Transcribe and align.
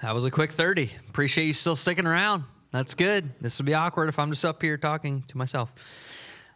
That 0.00 0.14
was 0.14 0.24
a 0.24 0.30
quick 0.30 0.52
30. 0.52 0.92
Appreciate 1.08 1.46
you 1.46 1.52
still 1.52 1.74
sticking 1.74 2.06
around. 2.06 2.44
That's 2.70 2.94
good. 2.94 3.30
This 3.40 3.58
would 3.58 3.66
be 3.66 3.74
awkward 3.74 4.08
if 4.08 4.20
I'm 4.20 4.30
just 4.30 4.44
up 4.44 4.62
here 4.62 4.78
talking 4.78 5.24
to 5.26 5.36
myself. 5.36 5.72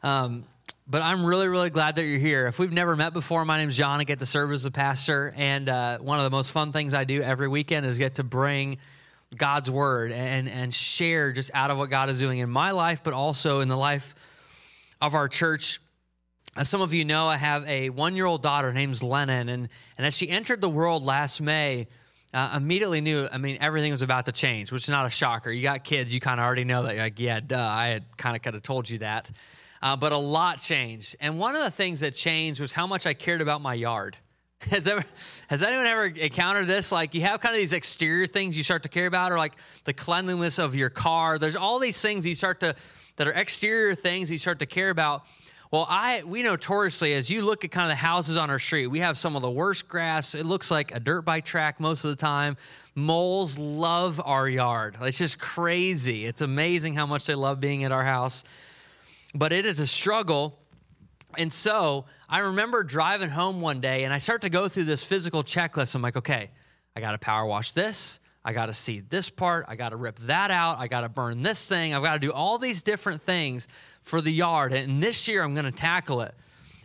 Um, 0.05 0.45
but 0.87 1.03
I'm 1.03 1.27
really, 1.27 1.49
really 1.49 1.71
glad 1.71 1.97
that 1.97 2.05
you're 2.05 2.21
here. 2.21 2.47
If 2.47 2.61
we've 2.61 2.71
never 2.71 2.95
met 2.95 3.13
before, 3.13 3.45
my 3.45 3.59
name 3.59 3.69
is 3.69 3.77
John. 3.77 3.99
I 3.99 4.05
get 4.05 4.21
to 4.21 4.27
serve 4.27 4.53
as 4.53 4.65
a 4.65 4.71
pastor. 4.71 5.33
And 5.37 5.69
uh, 5.69 5.99
one 5.99 6.21
of 6.21 6.25
the 6.25 6.31
most 6.31 6.53
fun 6.53 6.71
things 6.71 6.95
I 6.95 7.03
do 7.03 7.21
every 7.21 7.49
weekend 7.49 7.85
is 7.85 7.99
get 7.99 8.15
to 8.15 8.23
bring 8.23 8.79
God's 9.37 9.69
word 9.69 10.13
and, 10.13 10.49
and 10.49 10.73
share 10.73 11.33
just 11.33 11.51
out 11.53 11.73
of 11.73 11.79
what 11.79 11.91
God 11.91 12.11
is 12.11 12.21
doing 12.21 12.39
in 12.39 12.49
my 12.49 12.71
life, 12.71 13.01
but 13.03 13.13
also 13.13 13.59
in 13.59 13.67
the 13.67 13.77
life 13.77 14.15
of 15.01 15.17
our 15.17 15.27
church. 15.27 15.81
As 16.55 16.69
some 16.69 16.81
of 16.81 16.95
you 16.95 17.05
know, 17.05 17.27
I 17.27 17.39
have 17.39 17.67
a 17.67 17.91
one 17.91 18.15
year 18.15 18.27
old 18.27 18.41
daughter 18.43 18.73
named 18.73 19.03
Lennon. 19.03 19.49
And, 19.49 19.69
and 19.99 20.07
as 20.07 20.17
she 20.17 20.29
entered 20.29 20.61
the 20.61 20.71
world 20.71 21.03
last 21.03 21.41
May, 21.41 21.89
uh, 22.35 22.55
immediately 22.57 23.01
knew, 23.01 23.29
I 23.31 23.39
mean, 23.39 23.59
everything 23.61 23.91
was 23.91 24.03
about 24.03 24.25
to 24.27 24.33
change, 24.33 24.73
which 24.73 24.85
is 24.85 24.89
not 24.89 25.07
a 25.07 25.11
shocker. 25.11 25.51
You 25.51 25.63
got 25.63 25.85
kids, 25.85 26.15
you 26.15 26.21
kind 26.21 26.41
of 26.41 26.47
already 26.47 26.65
know 26.65 26.83
that. 26.85 26.95
You're 26.95 27.05
like, 27.05 27.21
yeah, 27.21 27.41
duh, 27.41 27.59
I 27.59 27.89
had 27.89 28.17
kind 28.17 28.35
of 28.35 28.43
could 28.43 28.55
have 28.55 28.63
told 28.63 28.89
you 28.89 28.99
that. 28.99 29.31
Uh, 29.83 29.97
but 29.97 30.13
a 30.13 30.17
lot 30.17 30.59
changed. 30.59 31.17
And 31.21 31.39
one 31.39 31.57
of 31.57 31.63
the 31.63 31.71
things 31.71 32.01
that 32.01 32.15
changed 32.15 32.61
was 32.61 32.73
how 32.73 32.87
much 32.87 33.07
I 33.07 33.15
cared 33.15 33.41
about 33.41 33.61
my 33.61 33.75
yard. 33.75 34.17
Has, 34.71 34.87
ever, 34.87 35.03
has 35.49 35.61
anyone 35.61 35.87
ever 35.87 36.05
encountered 36.05 36.69
this? 36.69 36.93
Like, 36.93 37.15
you 37.15 37.23
have 37.23 37.41
kind 37.41 37.53
of 37.53 37.61
these 37.61 37.73
exterior 37.73 38.29
things 38.29 38.57
you 38.57 38.63
start 38.63 38.85
to 38.85 38.89
care 38.89 39.07
about, 39.07 39.33
or 39.33 39.37
like 39.37 39.55
the 39.83 39.93
cleanliness 39.93 40.61
of 40.61 40.77
your 40.77 40.89
car. 40.89 41.37
There's 41.37 41.57
all 41.57 41.81
these 41.81 42.01
things 42.01 42.25
you 42.25 42.37
start 42.37 42.61
to, 42.61 42.77
that 43.17 43.27
are 43.27 43.33
exterior 43.33 43.97
things 43.97 44.31
you 44.31 44.39
start 44.39 44.61
to 44.61 44.67
care 44.67 44.91
about. 44.91 45.25
Well, 45.73 45.87
I 45.89 46.23
we 46.27 46.43
notoriously, 46.43 47.15
as 47.15 47.31
you 47.31 47.41
look 47.41 47.65
at 47.65 47.71
kind 47.71 47.91
of 47.91 47.93
the 47.93 48.05
houses 48.05 48.37
on 48.37 48.51
our 48.51 48.59
street, 48.59 48.89
we 48.89 48.99
have 48.99 49.17
some 49.17 49.37
of 49.37 49.41
the 49.41 49.51
worst 49.51 49.89
grass. 49.89 50.35
It 50.35 50.45
looks 50.45 50.71
like 50.71 50.95
a 50.95 51.01
dirt 51.01 51.23
bike 51.23 51.47
track 51.47 51.81
most 51.81 52.05
of 52.05 52.11
the 52.11 52.17
time. 52.17 52.59
Moles 52.95 53.57
love 53.57 54.21
our 54.23 54.47
yard. 54.47 54.99
It's 55.01 55.17
just 55.17 55.39
crazy. 55.39 56.27
It's 56.27 56.43
amazing 56.43 56.93
how 56.93 57.07
much 57.07 57.25
they 57.25 57.35
love 57.35 57.59
being 57.59 57.85
at 57.85 57.91
our 57.91 58.05
house. 58.05 58.45
But 59.35 59.55
it 59.55 59.65
is 59.65 59.81
a 59.81 59.87
struggle. 59.87 60.59
And 61.39 61.51
so 61.51 62.05
I 62.29 62.41
remember 62.41 62.85
driving 62.85 63.31
home 63.31 63.63
one 63.63 63.81
day 63.81 64.05
and 64.05 64.13
I 64.13 64.19
start 64.19 64.43
to 64.43 64.51
go 64.51 64.69
through 64.69 64.85
this 64.85 65.03
physical 65.03 65.43
checklist. 65.43 65.95
I'm 65.95 66.03
like, 66.03 66.19
okay, 66.19 66.51
I 66.95 67.01
got 67.01 67.13
to 67.13 67.19
power 67.19 67.47
wash 67.47 67.73
this. 67.73 68.21
I 68.45 68.53
got 68.53 68.67
to 68.67 68.75
seed 68.75 69.09
this 69.09 69.31
part. 69.31 69.65
I 69.69 69.77
got 69.77 69.91
to 69.91 69.97
rip 69.97 70.19
that 70.21 70.51
out. 70.51 70.79
I 70.79 70.89
got 70.89 71.01
to 71.01 71.09
burn 71.09 71.43
this 71.43 71.67
thing. 71.67 71.95
I've 71.95 72.03
got 72.03 72.13
to 72.13 72.19
do 72.19 72.31
all 72.31 72.59
these 72.59 72.83
different 72.83 73.23
things 73.23 73.69
for 74.03 74.21
the 74.21 74.33
yard. 74.33 74.73
And 74.73 75.03
this 75.03 75.29
year 75.29 75.43
I'm 75.43 75.55
going 75.55 75.65
to 75.65 75.73
tackle 75.73 76.21
it. 76.23 76.35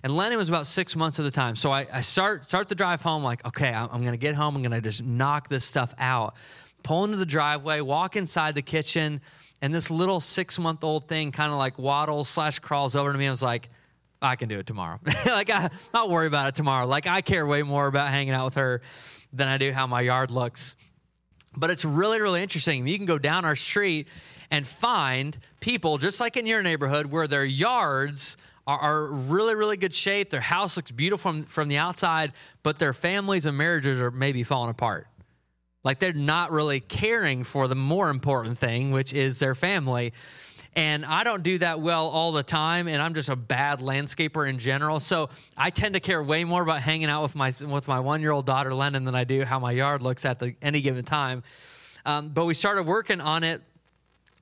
And 0.04 0.16
Lenny 0.16 0.36
was 0.36 0.48
about 0.48 0.68
six 0.68 0.96
months 0.96 1.20
at 1.20 1.24
the 1.24 1.32
time. 1.32 1.56
So 1.56 1.72
I, 1.72 1.88
I 1.92 2.02
start 2.02 2.46
start 2.46 2.70
the 2.70 2.76
drive 2.76 3.02
home 3.02 3.24
like, 3.24 3.46
okay, 3.46 3.74
I'm, 3.74 3.90
I'm 3.92 4.02
going 4.02 4.14
to 4.14 4.18
get 4.18 4.36
home. 4.36 4.56
I'm 4.56 4.62
going 4.62 4.72
to 4.72 4.82
just 4.82 5.04
knock 5.04 5.50
this 5.50 5.66
stuff 5.66 5.94
out. 5.98 6.36
Pull 6.84 7.04
into 7.04 7.18
the 7.18 7.26
driveway, 7.26 7.82
walk 7.82 8.16
inside 8.16 8.56
the 8.56 8.62
kitchen, 8.62 9.22
and 9.62 9.74
this 9.74 9.90
little 9.90 10.20
six 10.20 10.60
month 10.60 10.84
old 10.84 11.08
thing 11.08 11.32
kind 11.32 11.52
of 11.52 11.58
like 11.58 11.78
waddles 11.78 12.30
slash 12.30 12.60
crawls 12.60 12.96
over 12.96 13.12
to 13.12 13.18
me. 13.18 13.28
I 13.28 13.32
was 13.32 13.44
like, 13.44 13.70
I 14.22 14.36
can 14.36 14.50
do 14.50 14.60
it 14.60 14.66
tomorrow. 14.66 15.00
like, 15.26 15.50
I, 15.50 15.70
not 15.94 16.10
worry 16.10 16.28
about 16.28 16.48
it 16.48 16.56
tomorrow. 16.56 16.88
Like, 16.88 17.08
I 17.08 17.22
care 17.22 17.46
way 17.46 17.64
more 17.64 17.88
about 17.88 18.10
hanging 18.10 18.34
out 18.34 18.46
with 18.46 18.56
her 18.56 18.82
than 19.34 19.48
I 19.48 19.58
do 19.58 19.72
how 19.72 19.88
my 19.88 20.02
yard 20.02 20.32
looks. 20.32 20.76
But 21.58 21.72
it's 21.72 21.84
really, 21.84 22.22
really 22.22 22.42
interesting. 22.42 22.88
You 22.88 22.98
can 22.98 23.06
go 23.06 23.18
down 23.18 23.44
our 23.44 23.56
street 23.56 24.08
and 24.52 24.66
find 24.66 25.38
people, 25.60 25.98
just 25.98 26.20
like 26.20 26.38
in 26.38 26.46
your 26.46 26.62
neighborhood, 26.64 27.08
where 27.08 27.28
their 27.28 27.44
yards 27.44 28.38
are, 28.66 28.80
are 28.80 29.06
really, 29.08 29.56
really 29.56 29.76
good 29.76 29.94
shape. 29.94 30.30
Their 30.30 30.40
house 30.40 30.78
looks 30.78 30.92
beautiful 30.92 31.32
from, 31.32 31.44
from 31.44 31.68
the 31.68 31.78
outside, 31.78 32.34
but 32.64 32.78
their 32.80 32.94
families 32.94 33.46
and 33.46 33.58
marriages 33.58 34.00
are 34.00 34.12
maybe 34.12 34.44
falling 34.44 34.70
apart. 34.70 35.08
Like 35.84 36.00
they're 36.00 36.14
not 36.14 36.52
really 36.52 36.80
caring 36.80 37.44
for 37.44 37.68
the 37.68 37.76
more 37.76 38.10
important 38.10 38.58
thing, 38.58 38.92
which 38.92 39.14
is 39.14 39.40
their 39.40 39.56
family. 39.56 40.14
And 40.78 41.04
I 41.08 41.24
don't 41.24 41.42
do 41.42 41.58
that 41.58 41.80
well 41.80 42.06
all 42.08 42.32
the 42.32 42.44
time, 42.44 42.88
and 42.88 43.02
I'm 43.02 43.16
just 43.16 43.30
a 43.30 43.36
bad 43.36 43.80
landscaper 43.80 44.48
in 44.48 44.60
general. 44.60 45.00
So 45.00 45.30
I 45.58 45.72
tend 45.72 45.96
to 45.96 46.00
care 46.00 46.22
way 46.22 46.44
more 46.44 46.62
about 46.62 46.82
hanging 46.82 47.10
out 47.10 47.24
with 47.24 47.34
my 47.34 47.52
with 47.68 47.88
my 47.88 48.00
one 48.00 48.22
year 48.22 48.32
old 48.32 48.46
daughter 48.46 48.72
Lennon 48.76 49.04
than 49.04 49.16
I 49.16 49.24
do 49.24 49.44
how 49.44 49.58
my 49.58 49.72
yard 49.72 50.04
looks 50.04 50.24
at 50.24 50.38
the, 50.38 50.54
any 50.62 50.82
given 50.82 51.04
time. 51.04 51.42
Um, 52.06 52.30
but 52.30 52.46
we 52.46 52.54
started 52.54 52.84
working 52.84 53.22
on 53.22 53.44
it 53.44 53.64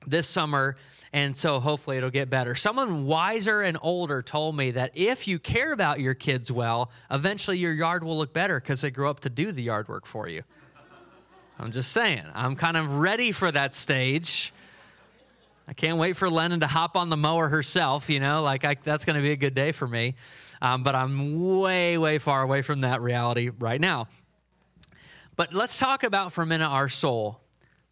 this 0.06 0.28
summer, 0.28 0.76
and 1.10 1.34
so 1.34 1.58
hopefully 1.58 1.96
it'll 1.96 2.10
get 2.10 2.28
better. 2.28 2.54
Someone 2.54 3.06
wiser 3.06 3.62
and 3.62 3.78
older 3.80 4.20
told 4.20 4.54
me 4.58 4.72
that 4.72 4.90
if 4.92 5.26
you 5.26 5.38
care 5.38 5.72
about 5.72 6.00
your 6.00 6.12
kids 6.12 6.52
well, 6.52 6.90
eventually 7.10 7.56
your 7.56 7.72
yard 7.72 8.04
will 8.04 8.18
look 8.18 8.34
better 8.34 8.60
because 8.60 8.82
they 8.82 8.90
grow 8.90 9.08
up 9.08 9.20
to 9.20 9.30
do 9.30 9.52
the 9.52 9.62
yard 9.62 9.88
work 9.88 10.04
for 10.04 10.28
you. 10.28 10.42
I'm 11.58 11.72
just 11.72 11.92
saying, 11.92 12.24
I'm 12.34 12.56
kind 12.56 12.76
of 12.76 12.98
ready 12.98 13.32
for 13.32 13.50
that 13.50 13.74
stage. 13.74 14.52
I 15.68 15.72
can't 15.72 15.98
wait 15.98 16.16
for 16.16 16.30
Lennon 16.30 16.60
to 16.60 16.66
hop 16.66 16.96
on 16.96 17.08
the 17.08 17.16
mower 17.16 17.48
herself, 17.48 18.08
you 18.08 18.20
know, 18.20 18.42
like 18.42 18.64
I, 18.64 18.76
that's 18.82 19.04
going 19.04 19.16
to 19.16 19.22
be 19.22 19.32
a 19.32 19.36
good 19.36 19.54
day 19.54 19.72
for 19.72 19.86
me. 19.86 20.14
Um, 20.62 20.82
but 20.82 20.94
I'm 20.94 21.58
way, 21.60 21.98
way 21.98 22.18
far 22.18 22.42
away 22.42 22.62
from 22.62 22.82
that 22.82 23.02
reality 23.02 23.50
right 23.58 23.80
now. 23.80 24.08
But 25.34 25.52
let's 25.52 25.78
talk 25.78 26.02
about 26.04 26.32
for 26.32 26.42
a 26.42 26.46
minute 26.46 26.68
our 26.68 26.88
soul 26.88 27.40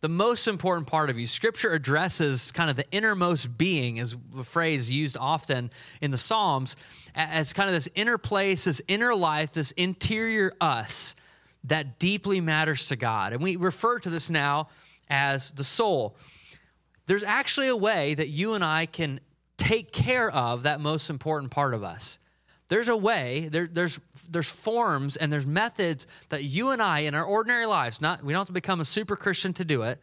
the 0.05 0.09
most 0.09 0.49
important 0.49 0.87
part 0.87 1.09
of 1.09 1.19
you. 1.19 1.27
Scripture 1.27 1.73
addresses 1.73 2.53
kind 2.53 2.69
of 2.69 2.77
the 2.77 2.85
innermost 2.91 3.57
being, 3.57 3.97
is 3.97 4.15
the 4.35 4.45
phrase 4.45 4.91
used 4.91 5.17
often 5.19 5.71
in 6.03 6.11
the 6.11 6.19
Psalms, 6.19 6.77
as 7.15 7.55
kind 7.55 7.71
of 7.71 7.75
this 7.75 7.89
inner 7.95 8.19
place, 8.19 8.65
this 8.65 8.83
inner 8.87 9.15
life, 9.15 9.53
this 9.53 9.71
interior 9.71 10.53
us 10.61 11.17
that 11.65 11.99
deeply 11.99 12.43
matters 12.43 12.89
to 12.89 12.97
God. 12.97 13.33
And 13.33 13.43
we 13.43 13.57
refer 13.57 13.99
to 14.01 14.11
this 14.11 14.29
now 14.29 14.69
as 15.09 15.53
the 15.53 15.65
soul. 15.65 16.17
There's 17.07 17.23
actually 17.23 17.69
a 17.69 17.77
way 17.77 18.15
that 18.15 18.29
you 18.29 18.55
and 18.55 18.65
I 18.65 18.87
can 18.87 19.21
take 19.57 19.93
care 19.93 20.31
of 20.31 20.65
that 20.65 20.81
most 20.81 21.11
important 21.11 21.51
part 21.51 21.75
of 21.75 21.83
us. 21.83 22.19
There's 22.69 22.89
a 22.89 22.97
way, 22.97 23.49
there, 23.51 23.67
there's, 23.67 24.01
there's 24.29 24.49
forms 24.49 25.17
and 25.17 25.33
there's 25.33 25.47
methods 25.47 26.07
that 26.31 26.45
you 26.45 26.71
and 26.71 26.81
I 26.81 27.01
in 27.01 27.15
our 27.15 27.25
ordinary 27.25 27.67
lives, 27.67 28.01
not 28.01 28.25
we 28.25 28.33
don't 28.33 28.41
have 28.41 28.47
to 28.47 28.53
become 28.53 28.81
a 28.81 28.87
super 28.87 29.17
Christian 29.17 29.53
to 29.55 29.65
do 29.65 29.83
it, 29.83 30.01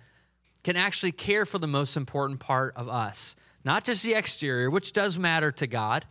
can 0.64 0.76
actually 0.76 1.12
care 1.12 1.46
for 1.46 1.58
the 1.58 1.68
most 1.68 1.98
important 1.98 2.40
part 2.40 2.74
of 2.76 2.88
us. 2.88 3.36
Not 3.66 3.84
just 3.84 4.04
the 4.04 4.14
exterior, 4.14 4.70
which 4.70 4.94
does 4.94 5.18
matter 5.18 5.52
to 5.54 5.68
God, 5.68 6.06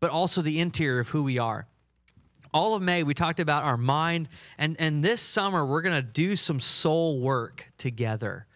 but 0.00 0.10
also 0.10 0.42
the 0.42 0.60
interior 0.60 1.00
of 1.00 1.08
who 1.08 1.22
we 1.22 1.38
are. 1.38 1.66
All 2.52 2.74
of 2.74 2.82
May, 2.82 3.02
we 3.02 3.14
talked 3.14 3.40
about 3.40 3.64
our 3.64 3.76
mind, 3.76 4.28
and, 4.56 4.76
and 4.78 5.02
this 5.02 5.20
summer, 5.20 5.64
we're 5.66 5.82
to 5.94 6.02
do 6.02 6.36
some 6.36 6.60
soul 6.60 7.20
work 7.20 7.70
together. 7.76 8.46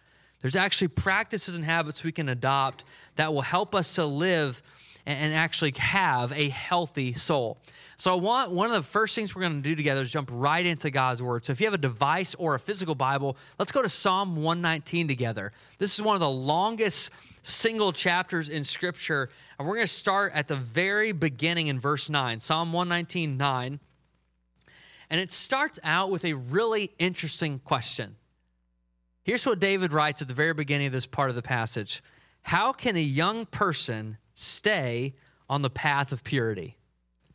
There's 0.43 0.57
actually 0.57 0.89
practices 0.89 1.55
and 1.55 1.63
habits 1.63 2.03
we 2.03 2.11
can 2.11 2.27
adopt 2.27 2.83
that 3.15 3.33
will 3.33 3.41
help 3.41 3.73
us 3.73 3.95
to 3.95 4.05
live 4.05 4.61
and 5.05 5.33
actually 5.33 5.73
have 5.77 6.31
a 6.33 6.49
healthy 6.49 7.13
soul. 7.13 7.57
So 7.97 8.11
I 8.11 8.15
want 8.15 8.51
one 8.51 8.67
of 8.69 8.75
the 8.75 8.83
first 8.83 9.15
things 9.15 9.33
we're 9.33 9.41
going 9.41 9.61
to 9.61 9.69
do 9.69 9.75
together 9.75 10.01
is 10.01 10.11
jump 10.11 10.29
right 10.31 10.65
into 10.65 10.91
God's 10.91 11.23
word. 11.23 11.45
So 11.45 11.51
if 11.51 11.61
you 11.61 11.67
have 11.67 11.73
a 11.73 11.77
device 11.77 12.35
or 12.35 12.55
a 12.55 12.59
physical 12.59 12.95
Bible, 12.95 13.37
let's 13.57 13.71
go 13.71 13.81
to 13.81 13.89
Psalm 13.89 14.35
119 14.35 15.07
together. 15.07 15.53
This 15.77 15.93
is 15.93 16.01
one 16.01 16.15
of 16.15 16.19
the 16.19 16.29
longest 16.29 17.11
single 17.41 17.93
chapters 17.93 18.49
in 18.49 18.63
scripture, 18.63 19.29
and 19.57 19.67
we're 19.67 19.75
going 19.75 19.87
to 19.87 19.93
start 19.93 20.33
at 20.35 20.47
the 20.47 20.55
very 20.55 21.13
beginning 21.13 21.67
in 21.67 21.79
verse 21.79 22.09
9. 22.09 22.39
Psalm 22.41 22.73
119 22.73 23.37
9. 23.37 23.79
And 25.09 25.21
it 25.21 25.31
starts 25.31 25.79
out 25.83 26.11
with 26.11 26.25
a 26.25 26.33
really 26.33 26.91
interesting 26.97 27.59
question. 27.59 28.15
Here's 29.23 29.45
what 29.45 29.59
David 29.59 29.93
writes 29.93 30.21
at 30.21 30.27
the 30.27 30.33
very 30.33 30.53
beginning 30.53 30.87
of 30.87 30.93
this 30.93 31.05
part 31.05 31.29
of 31.29 31.35
the 31.35 31.41
passage 31.41 32.03
How 32.41 32.73
can 32.73 32.95
a 32.95 33.01
young 33.01 33.45
person 33.45 34.17
stay 34.35 35.13
on 35.49 35.61
the 35.61 35.69
path 35.69 36.11
of 36.11 36.23
purity. 36.23 36.75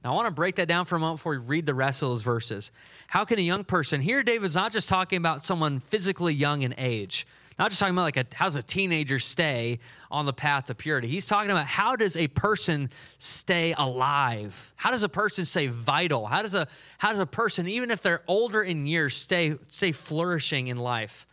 Now, 0.02 0.12
I 0.12 0.14
want 0.16 0.26
to 0.26 0.32
break 0.32 0.56
that 0.56 0.68
down 0.68 0.84
for 0.84 0.96
a 0.96 0.98
moment 0.98 1.18
before 1.18 1.32
we 1.32 1.38
read 1.38 1.66
the 1.66 1.74
rest 1.74 2.02
of 2.02 2.08
those 2.08 2.22
verses. 2.22 2.70
How 3.08 3.24
can 3.24 3.38
a 3.38 3.42
young 3.42 3.64
person, 3.64 4.00
here 4.00 4.22
David's 4.22 4.54
not 4.54 4.72
just 4.72 4.88
talking 4.88 5.18
about 5.18 5.44
someone 5.44 5.80
physically 5.80 6.34
young 6.34 6.62
in 6.62 6.74
age, 6.78 7.26
not 7.58 7.70
just 7.70 7.80
talking 7.80 7.94
about 7.94 8.02
like 8.02 8.16
a, 8.16 8.26
how 8.34 8.46
does 8.46 8.56
a 8.56 8.62
teenager 8.62 9.18
stay 9.18 9.80
on 10.10 10.26
the 10.26 10.32
path 10.32 10.66
to 10.66 10.74
purity. 10.74 11.08
He's 11.08 11.26
talking 11.26 11.50
about 11.50 11.66
how 11.66 11.96
does 11.96 12.16
a 12.16 12.28
person 12.28 12.90
stay 13.18 13.74
alive? 13.76 14.72
How 14.76 14.90
does 14.90 15.02
a 15.02 15.08
person 15.08 15.44
stay 15.44 15.66
vital? 15.66 16.26
How 16.26 16.42
does 16.42 16.54
a 16.54 16.68
how 16.98 17.10
does 17.10 17.20
a 17.20 17.26
person, 17.26 17.66
even 17.68 17.90
if 17.90 18.00
they're 18.00 18.22
older 18.28 18.62
in 18.62 18.86
years, 18.86 19.16
stay 19.16 19.56
stay 19.68 19.92
flourishing 19.92 20.68
in 20.68 20.76
life? 20.76 21.26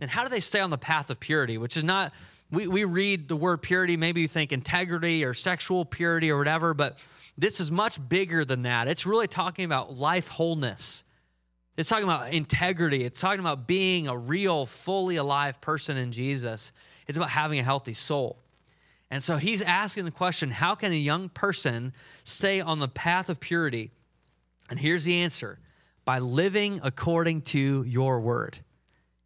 And 0.00 0.10
how 0.10 0.22
do 0.22 0.28
they 0.28 0.40
stay 0.40 0.60
on 0.60 0.70
the 0.70 0.78
path 0.78 1.10
of 1.10 1.20
purity, 1.20 1.58
which 1.58 1.76
is 1.76 1.84
not 1.84 2.12
we, 2.50 2.68
we 2.68 2.84
read 2.84 3.28
the 3.28 3.36
word 3.36 3.62
purity, 3.62 3.96
maybe 3.96 4.20
you 4.20 4.28
think 4.28 4.52
integrity 4.52 5.24
or 5.24 5.34
sexual 5.34 5.84
purity 5.84 6.30
or 6.30 6.38
whatever, 6.38 6.74
but 6.74 6.98
this 7.36 7.60
is 7.60 7.70
much 7.70 8.06
bigger 8.08 8.44
than 8.44 8.62
that. 8.62 8.88
It's 8.88 9.04
really 9.04 9.26
talking 9.26 9.64
about 9.64 9.94
life 9.94 10.28
wholeness. 10.28 11.04
It's 11.76 11.88
talking 11.88 12.04
about 12.04 12.32
integrity. 12.32 13.04
It's 13.04 13.20
talking 13.20 13.40
about 13.40 13.66
being 13.66 14.08
a 14.08 14.16
real, 14.16 14.64
fully 14.64 15.16
alive 15.16 15.60
person 15.60 15.96
in 15.96 16.12
Jesus. 16.12 16.72
It's 17.06 17.18
about 17.18 17.30
having 17.30 17.58
a 17.58 17.64
healthy 17.64 17.92
soul. 17.94 18.38
And 19.10 19.22
so 19.22 19.36
he's 19.36 19.60
asking 19.62 20.04
the 20.04 20.10
question 20.10 20.50
how 20.50 20.74
can 20.74 20.92
a 20.92 20.96
young 20.96 21.28
person 21.28 21.92
stay 22.24 22.60
on 22.60 22.78
the 22.78 22.88
path 22.88 23.28
of 23.28 23.40
purity? 23.40 23.90
And 24.70 24.78
here's 24.78 25.04
the 25.04 25.16
answer 25.20 25.58
by 26.04 26.20
living 26.20 26.80
according 26.82 27.42
to 27.42 27.84
your 27.84 28.20
word. 28.20 28.58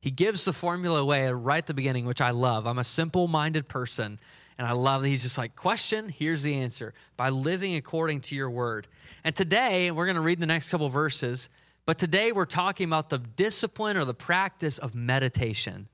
He 0.01 0.11
gives 0.11 0.47
the 0.47 0.53
formula 0.53 1.01
away 1.01 1.31
right 1.31 1.59
at 1.59 1.67
the 1.67 1.75
beginning, 1.75 2.07
which 2.07 2.23
I 2.23 2.31
love. 2.31 2.67
I'm 2.67 2.79
a 2.79 2.85
simple 2.85 3.29
minded 3.29 3.69
person, 3.69 4.19
and 4.57 4.67
I 4.67 4.73
love 4.73 5.03
that 5.03 5.09
he's 5.09 5.23
just 5.23 5.37
like, 5.37 5.57
question, 5.57 6.09
here's 6.09 6.43
the 6.43 6.55
answer 6.55 6.95
by 7.19 7.29
living 7.29 7.77
according 7.77 8.23
to 8.23 8.35
your 8.35 8.51
word. 8.51 8.87
And 9.25 9.37
today, 9.37 9.91
we're 9.91 10.07
going 10.07 10.17
to 10.17 10.23
read 10.23 10.41
the 10.41 10.47
next 10.47 10.71
couple 10.71 10.89
verses, 10.89 11.51
but 11.85 11.99
today 11.99 12.33
we're 12.33 12.47
talking 12.47 12.87
about 12.87 13.11
the 13.11 13.19
discipline 13.19 13.99
or 13.99 14.07
the 14.07 14.15
practice 14.15 14.79
of 14.79 14.95
meditation. 14.95 15.89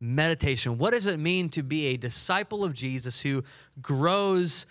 Meditation. 0.00 0.78
What 0.78 0.92
does 0.92 1.06
it 1.06 1.18
mean 1.18 1.48
to 1.50 1.64
be 1.64 1.86
a 1.86 1.96
disciple 1.96 2.62
of 2.62 2.74
Jesus 2.74 3.18
who 3.20 3.42
grows 3.82 4.66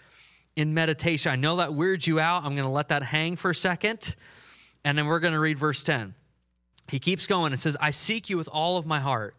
in 0.55 0.73
meditation? 0.73 1.29
I 1.29 1.35
know 1.35 1.57
that 1.57 1.73
weirds 1.73 2.07
you 2.07 2.21
out. 2.21 2.45
I'm 2.45 2.55
going 2.55 2.67
to 2.67 2.73
let 2.73 2.87
that 2.89 3.03
hang 3.03 3.35
for 3.35 3.49
a 3.49 3.55
second, 3.55 4.15
and 4.85 4.97
then 4.97 5.07
we're 5.07 5.19
going 5.19 5.33
to 5.33 5.39
read 5.39 5.59
verse 5.59 5.83
10. 5.83 6.13
He 6.87 6.99
keeps 6.99 7.27
going 7.27 7.51
and 7.51 7.59
says, 7.59 7.75
I 7.79 7.89
seek 7.91 8.29
you 8.29 8.37
with 8.37 8.47
all 8.47 8.77
of 8.77 8.85
my 8.85 8.99
heart. 8.99 9.35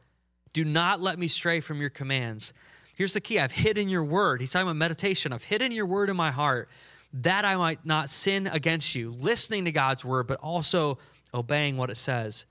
Do 0.53 0.65
not 0.65 1.01
let 1.01 1.19
me 1.19 1.29
stray 1.29 1.61
from 1.61 1.81
your 1.81 1.91
commands. 1.91 2.53
Here's 2.95 3.13
the 3.13 3.21
key 3.21 3.39
I've 3.39 3.53
hidden 3.53 3.89
your 3.89 4.05
word. 4.05 4.41
He's 4.41 4.53
talking 4.53 4.67
about 4.67 4.77
meditation. 4.77 5.33
I've 5.33 5.45
hidden 5.45 5.71
your 5.71 5.87
word 5.87 6.09
in 6.09 6.17
my 6.17 6.31
heart 6.31 6.69
that 7.13 7.45
I 7.45 7.57
might 7.57 7.85
not 7.85 8.11
sin 8.11 8.47
against 8.47 8.95
you, 8.95 9.13
listening 9.13 9.65
to 9.67 9.73
God's 9.73 10.05
word, 10.05 10.27
but 10.27 10.41
also 10.41 10.99
obeying 11.33 11.77
what 11.77 11.91
it 11.91 11.97
says. 11.97 12.47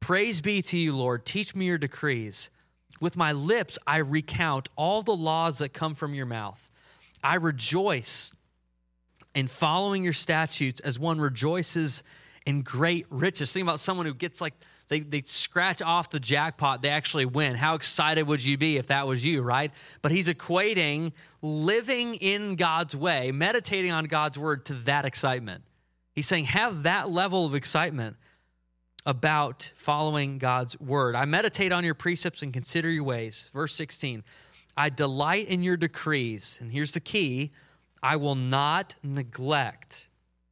Praise 0.00 0.40
be 0.40 0.62
to 0.62 0.78
you, 0.78 0.96
Lord. 0.96 1.24
Teach 1.24 1.54
me 1.54 1.66
your 1.66 1.78
decrees. 1.78 2.50
With 3.00 3.16
my 3.16 3.32
lips, 3.32 3.78
I 3.86 3.98
recount 3.98 4.68
all 4.76 5.02
the 5.02 5.14
laws 5.14 5.58
that 5.58 5.72
come 5.72 5.94
from 5.94 6.14
your 6.14 6.26
mouth. 6.26 6.70
I 7.22 7.36
rejoice 7.36 8.32
in 9.34 9.46
following 9.46 10.04
your 10.04 10.12
statutes 10.12 10.80
as 10.80 10.98
one 10.98 11.20
rejoices 11.20 12.02
in 12.46 12.62
great 12.62 13.06
riches. 13.10 13.52
Think 13.52 13.64
about 13.64 13.80
someone 13.80 14.06
who 14.06 14.14
gets 14.14 14.40
like, 14.40 14.54
they, 14.88 15.00
they 15.00 15.22
scratch 15.26 15.82
off 15.82 16.10
the 16.10 16.20
jackpot, 16.20 16.82
they 16.82 16.88
actually 16.88 17.26
win. 17.26 17.54
How 17.54 17.74
excited 17.74 18.26
would 18.26 18.42
you 18.42 18.56
be 18.56 18.78
if 18.78 18.86
that 18.86 19.06
was 19.06 19.24
you, 19.24 19.42
right? 19.42 19.70
But 20.02 20.12
he's 20.12 20.28
equating 20.28 21.12
living 21.42 22.14
in 22.14 22.56
God's 22.56 22.96
way, 22.96 23.30
meditating 23.30 23.92
on 23.92 24.04
God's 24.06 24.38
word 24.38 24.64
to 24.66 24.74
that 24.74 25.04
excitement. 25.04 25.62
He's 26.14 26.26
saying, 26.26 26.46
have 26.46 26.84
that 26.84 27.10
level 27.10 27.46
of 27.46 27.54
excitement 27.54 28.16
about 29.06 29.72
following 29.76 30.38
God's 30.38 30.78
word. 30.80 31.14
I 31.14 31.24
meditate 31.24 31.72
on 31.72 31.84
your 31.84 31.94
precepts 31.94 32.42
and 32.42 32.52
consider 32.52 32.90
your 32.90 33.04
ways. 33.04 33.50
Verse 33.54 33.74
16, 33.74 34.24
I 34.76 34.90
delight 34.90 35.48
in 35.48 35.62
your 35.62 35.76
decrees. 35.76 36.58
And 36.60 36.72
here's 36.72 36.92
the 36.92 37.00
key 37.00 37.52
I 38.02 38.16
will 38.16 38.34
not 38.34 38.96
neglect 39.02 40.07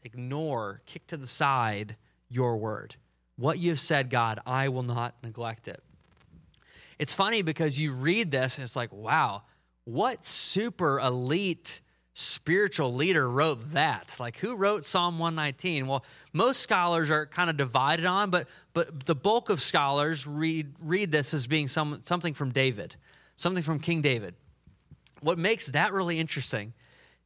ignore, 0.06 0.81
kick 0.87 1.06
to 1.08 1.19
the 1.19 1.26
side 1.26 1.97
your 2.31 2.56
word. 2.56 2.94
What 3.37 3.58
you've 3.58 3.81
said, 3.81 4.08
God, 4.08 4.41
I 4.47 4.69
will 4.69 4.82
not 4.82 5.14
neglect 5.23 5.69
it. 5.69 5.82
It's 6.99 7.12
funny 7.12 7.43
because 7.43 7.79
you 7.79 7.93
read 7.93 8.31
this 8.31 8.56
and 8.56 8.64
it's 8.64 8.76
like, 8.76 8.93
wow, 8.93 9.43
what 9.85 10.25
super 10.25 10.99
elite 10.99 11.81
spiritual 12.14 12.94
leader 12.94 13.29
wrote 13.29 13.73
that? 13.73 14.17
Like 14.19 14.38
who 14.38 14.56
wrote 14.56 14.87
Psalm 14.87 15.19
119? 15.19 15.87
Well, 15.87 16.03
most 16.32 16.61
scholars 16.61 17.11
are 17.11 17.26
kind 17.26 17.50
of 17.50 17.58
divided 17.58 18.06
on, 18.06 18.31
but 18.31 18.49
but 18.73 19.05
the 19.05 19.14
bulk 19.14 19.50
of 19.50 19.61
scholars 19.61 20.26
read 20.26 20.75
read 20.81 21.12
this 21.12 21.35
as 21.35 21.47
being 21.47 21.69
some 21.69 21.99
something 22.03 22.32
from 22.32 22.53
David, 22.53 22.97
something 23.35 23.62
from 23.62 23.79
King 23.79 24.00
David. 24.00 24.35
What 25.20 25.37
makes 25.38 25.67
that 25.69 25.93
really 25.93 26.19
interesting 26.19 26.73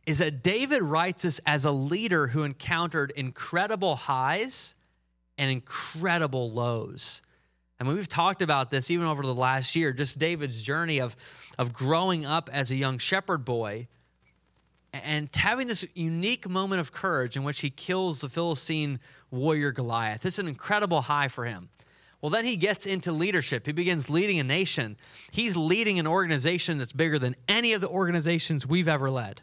is 0.07 0.19
that 0.19 0.43
David 0.43 0.83
writes 0.83 1.23
this 1.23 1.41
as 1.47 1.65
a 1.65 1.71
leader 1.71 2.27
who 2.29 2.43
encountered 2.43 3.13
incredible 3.13 3.97
highs 3.97 4.75
and 5.39 5.51
incredible 5.51 6.51
lows. 6.51 7.23
I 7.79 7.85
mean, 7.85 7.95
we've 7.95 8.09
talked 8.09 8.43
about 8.43 8.71
this 8.71 8.91
even 8.91 9.07
over 9.07 9.23
the 9.23 9.35
last 9.35 9.75
year, 9.75 9.93
just 9.93 10.19
David's 10.19 10.63
journey 10.63 11.01
of, 11.01 11.17
of 11.59 11.73
growing 11.73 12.27
up 12.27 12.51
as 12.53 12.71
a 12.71 12.77
young 12.77 12.99
shepherd 12.99 13.45
boy 13.45 13.89
and 14.93 15.29
having 15.35 15.67
this 15.67 15.87
unique 15.95 16.49
moment 16.49 16.81
of 16.81 16.93
courage 16.93 17.37
in 17.37 17.45
which 17.45 17.61
he 17.61 17.71
kills 17.71 18.21
the 18.21 18.29
Philistine 18.29 18.99
warrior 19.31 19.73
Goliath. 19.73 20.27
It's 20.27 20.39
an 20.39 20.49
incredible 20.49 21.01
high 21.01 21.29
for 21.29 21.45
him. 21.45 21.69
Well, 22.21 22.31
then 22.31 22.45
he 22.45 22.57
gets 22.57 22.85
into 22.85 23.13
leadership. 23.13 23.65
He 23.65 23.73
begins 23.73 24.11
leading 24.11 24.41
a 24.41 24.45
nation. 24.45 24.99
He's 25.31 25.57
leading 25.57 25.99
an 25.99 26.07
organization 26.07 26.77
that's 26.77 26.93
bigger 26.93 27.19
than 27.19 27.35
any 27.49 27.73
of 27.73 27.81
the 27.81 27.89
organizations 27.89 28.67
we've 28.67 28.89
ever 28.89 29.11
led 29.11 29.41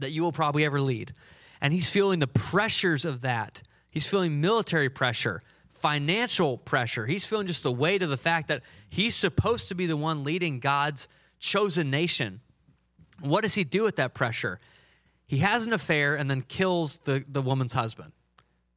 that 0.00 0.12
you 0.12 0.22
will 0.22 0.32
probably 0.32 0.64
ever 0.64 0.80
lead. 0.80 1.12
And 1.60 1.72
he's 1.72 1.90
feeling 1.90 2.18
the 2.18 2.26
pressures 2.26 3.04
of 3.04 3.20
that. 3.22 3.62
He's 3.92 4.06
feeling 4.06 4.40
military 4.40 4.88
pressure, 4.88 5.42
financial 5.70 6.58
pressure. 6.58 7.06
He's 7.06 7.24
feeling 7.24 7.46
just 7.46 7.62
the 7.62 7.72
weight 7.72 8.02
of 8.02 8.10
the 8.10 8.16
fact 8.16 8.48
that 8.48 8.62
he's 8.88 9.14
supposed 9.14 9.68
to 9.68 9.74
be 9.74 9.86
the 9.86 9.96
one 9.96 10.24
leading 10.24 10.60
God's 10.60 11.08
chosen 11.38 11.90
nation. 11.90 12.40
What 13.20 13.42
does 13.42 13.54
he 13.54 13.64
do 13.64 13.84
with 13.84 13.96
that 13.96 14.14
pressure? 14.14 14.60
He 15.26 15.38
has 15.38 15.66
an 15.66 15.72
affair 15.72 16.16
and 16.16 16.30
then 16.30 16.42
kills 16.42 16.98
the, 17.04 17.24
the 17.28 17.42
woman's 17.42 17.72
husband. 17.72 18.12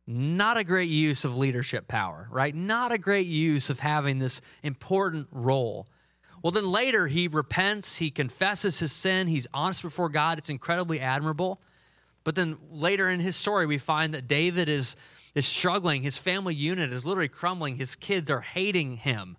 Not 0.07 0.57
a 0.57 0.63
great 0.63 0.89
use 0.89 1.25
of 1.25 1.35
leadership 1.35 1.87
power, 1.87 2.27
right? 2.29 2.53
Not 2.53 2.91
a 2.91 2.97
great 2.97 3.25
use 3.25 3.69
of 3.69 3.79
having 3.79 4.19
this 4.19 4.39
important 4.61 5.27
role. 5.31 5.87
Well, 6.45 6.51
then 6.51 6.71
later 6.71 7.07
he 7.07 7.27
repents, 7.27 7.95
he 7.97 8.11
confesses 8.11 8.77
his 8.77 8.91
sin, 8.91 9.25
he's 9.25 9.47
honest 9.51 9.81
before 9.81 10.09
God. 10.09 10.37
It's 10.37 10.51
incredibly 10.51 10.99
admirable. 10.99 11.59
But 12.23 12.35
then 12.35 12.57
later 12.69 13.09
in 13.09 13.19
his 13.19 13.35
story, 13.35 13.65
we 13.65 13.79
find 13.79 14.13
that 14.13 14.27
David 14.27 14.69
is, 14.69 14.95
is 15.33 15.47
struggling. 15.47 16.03
His 16.03 16.19
family 16.19 16.53
unit 16.53 16.93
is 16.93 17.03
literally 17.03 17.29
crumbling. 17.29 17.77
His 17.77 17.95
kids 17.95 18.29
are 18.29 18.41
hating 18.41 18.97
him 18.97 19.37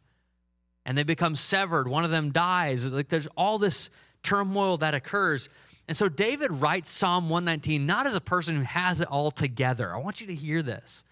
and 0.84 0.98
they 0.98 1.04
become 1.04 1.36
severed. 1.36 1.86
One 1.86 2.02
of 2.02 2.10
them 2.10 2.32
dies. 2.32 2.92
Like 2.92 3.08
there's 3.08 3.28
all 3.36 3.60
this 3.60 3.88
turmoil 4.24 4.76
that 4.78 4.94
occurs. 4.94 5.48
And 5.86 5.96
so 5.96 6.08
David 6.08 6.50
writes 6.50 6.90
Psalm 6.90 7.28
119 7.28 7.86
not 7.86 8.08
as 8.08 8.16
a 8.16 8.20
person 8.20 8.56
who 8.56 8.62
has 8.62 9.00
it 9.00 9.06
all 9.06 9.30
together. 9.30 9.94
I 9.94 9.98
want 9.98 10.20
you 10.20 10.26
to 10.26 10.34
hear 10.34 10.60
this 10.60 11.04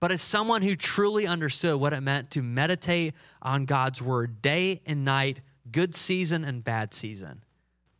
but 0.00 0.12
as 0.12 0.22
someone 0.22 0.62
who 0.62 0.76
truly 0.76 1.26
understood 1.26 1.76
what 1.76 1.92
it 1.92 2.00
meant 2.00 2.30
to 2.32 2.42
meditate 2.42 3.14
on 3.40 3.64
God's 3.64 4.02
word 4.02 4.42
day 4.42 4.82
and 4.86 5.04
night, 5.04 5.40
good 5.72 5.94
season 5.94 6.44
and 6.44 6.62
bad 6.62 6.92
season. 6.92 7.42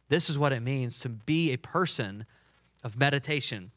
This 0.08 0.30
is 0.30 0.38
what 0.38 0.52
it 0.52 0.60
means 0.60 1.00
to 1.00 1.08
be 1.08 1.52
a 1.52 1.58
person 1.58 2.26
of 2.84 2.98
meditation. 2.98 3.72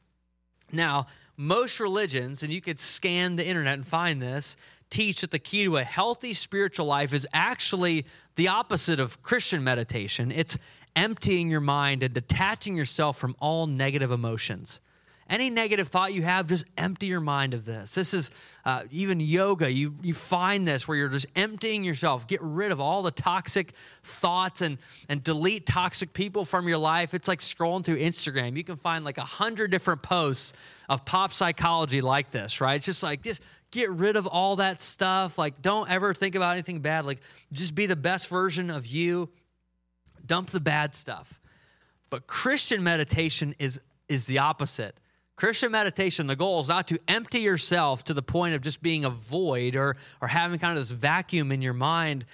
Now, 0.72 1.08
most 1.38 1.80
religions, 1.80 2.44
and 2.44 2.52
you 2.52 2.62
could 2.62 2.78
scan 2.78 3.38
the 3.38 3.48
internet 3.48 3.76
and 3.76 3.88
find 3.88 4.22
this, 4.22 4.58
teach 4.90 5.22
that 5.22 5.32
the 5.32 5.40
key 5.40 5.64
to 5.64 5.78
a 5.78 5.84
healthy 5.84 6.34
spiritual 6.34 6.86
life 6.86 7.14
is 7.14 7.26
actually 7.34 8.06
the 8.36 8.50
opposite 8.50 9.00
of 9.00 9.22
Christian 9.22 9.64
meditation. 9.64 10.32
It's 10.32 10.58
emptying 10.96 11.50
your 11.50 11.62
mind 11.62 12.04
and 12.04 12.14
detaching 12.14 12.76
yourself 12.76 13.18
from 13.18 13.36
all 13.40 13.68
negative 13.68 14.12
emotions. 14.12 14.82
Any 15.30 15.52
negative 15.52 15.90
thought 15.90 16.12
you 16.12 16.24
have, 16.24 16.48
just 16.48 16.66
empty 16.76 17.06
your 17.06 17.20
mind 17.20 17.54
of 17.54 17.64
this. 17.64 17.94
This 17.94 18.16
is 18.16 18.32
uh, 18.66 18.86
even 18.90 19.20
yoga. 19.20 19.72
You, 19.72 19.94
you 20.02 20.16
find 20.16 20.68
this 20.68 20.88
where 20.88 20.98
you're 20.98 21.08
just 21.08 21.28
emptying 21.36 21.84
yourself. 21.84 22.26
Get 22.26 22.42
rid 22.42 22.72
of 22.72 22.82
all 22.82 23.04
the 23.04 23.12
toxic 23.12 23.74
thoughts 24.04 24.62
and, 24.62 24.80
and 25.08 25.24
delete 25.24 25.68
toxic 25.68 26.14
people 26.14 26.46
from 26.46 26.68
your 26.68 26.80
life. 26.80 27.14
It's 27.14 27.28
like 27.28 27.40
scrolling 27.40 27.86
through 27.86 28.00
Instagram. 28.00 28.58
You 28.58 28.64
can 28.64 28.78
find 28.78 29.06
like 29.06 29.20
a 29.20 29.24
hundred 29.24 29.70
different 29.70 30.02
posts 30.02 30.54
of 30.90 31.06
pop 31.06 31.32
psychology 31.32 32.02
like 32.02 32.32
this, 32.32 32.60
right? 32.60 32.78
It's 32.78 32.88
just 32.88 33.04
like, 33.04 33.22
just 33.22 33.42
get 33.70 33.92
rid 33.92 34.16
of 34.16 34.26
all 34.26 34.56
that 34.56 34.82
stuff. 34.82 35.38
Like, 35.38 35.62
don't 35.62 35.88
ever 35.92 36.16
think 36.16 36.34
about 36.34 36.54
anything 36.54 36.80
bad. 36.80 37.06
Like, 37.06 37.20
just 37.52 37.76
be 37.76 37.86
the 37.86 37.96
best 37.96 38.30
version 38.30 38.72
of 38.72 38.88
you. 38.88 39.30
Dump 40.26 40.50
the 40.50 40.60
bad 40.60 40.96
stuff. 40.96 41.40
But 42.10 42.26
Christian 42.26 42.82
meditation 42.84 43.54
is, 43.60 43.80
is 44.08 44.26
the 44.26 44.40
opposite. 44.40 44.96
Christian 45.40 45.72
meditation, 45.72 46.28
the 46.28 46.36
goal 46.36 46.60
is 46.60 46.68
not 46.68 46.90
to 46.90 47.00
empty 47.08 47.40
yourself 47.40 48.04
to 48.04 48.14
the 48.14 48.22
point 48.22 48.56
of 48.56 48.62
just 48.62 48.82
being 48.82 49.06
a 49.06 49.10
void 49.10 49.78
or, 49.78 49.96
or 50.22 50.28
having 50.28 50.60
kind 50.60 50.78
of 50.78 50.82
this 50.84 50.92
vacuum 50.92 51.54
in 51.54 51.62
your 51.62 51.72
mind. 51.72 52.26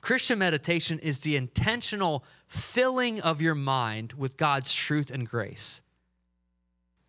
Christian 0.00 0.40
meditation 0.40 0.98
is 0.98 1.20
the 1.20 1.36
intentional 1.36 2.24
filling 2.48 3.20
of 3.20 3.40
your 3.40 3.54
mind 3.54 4.14
with 4.14 4.36
God's 4.36 4.74
truth 4.74 5.12
and 5.12 5.24
grace. 5.24 5.82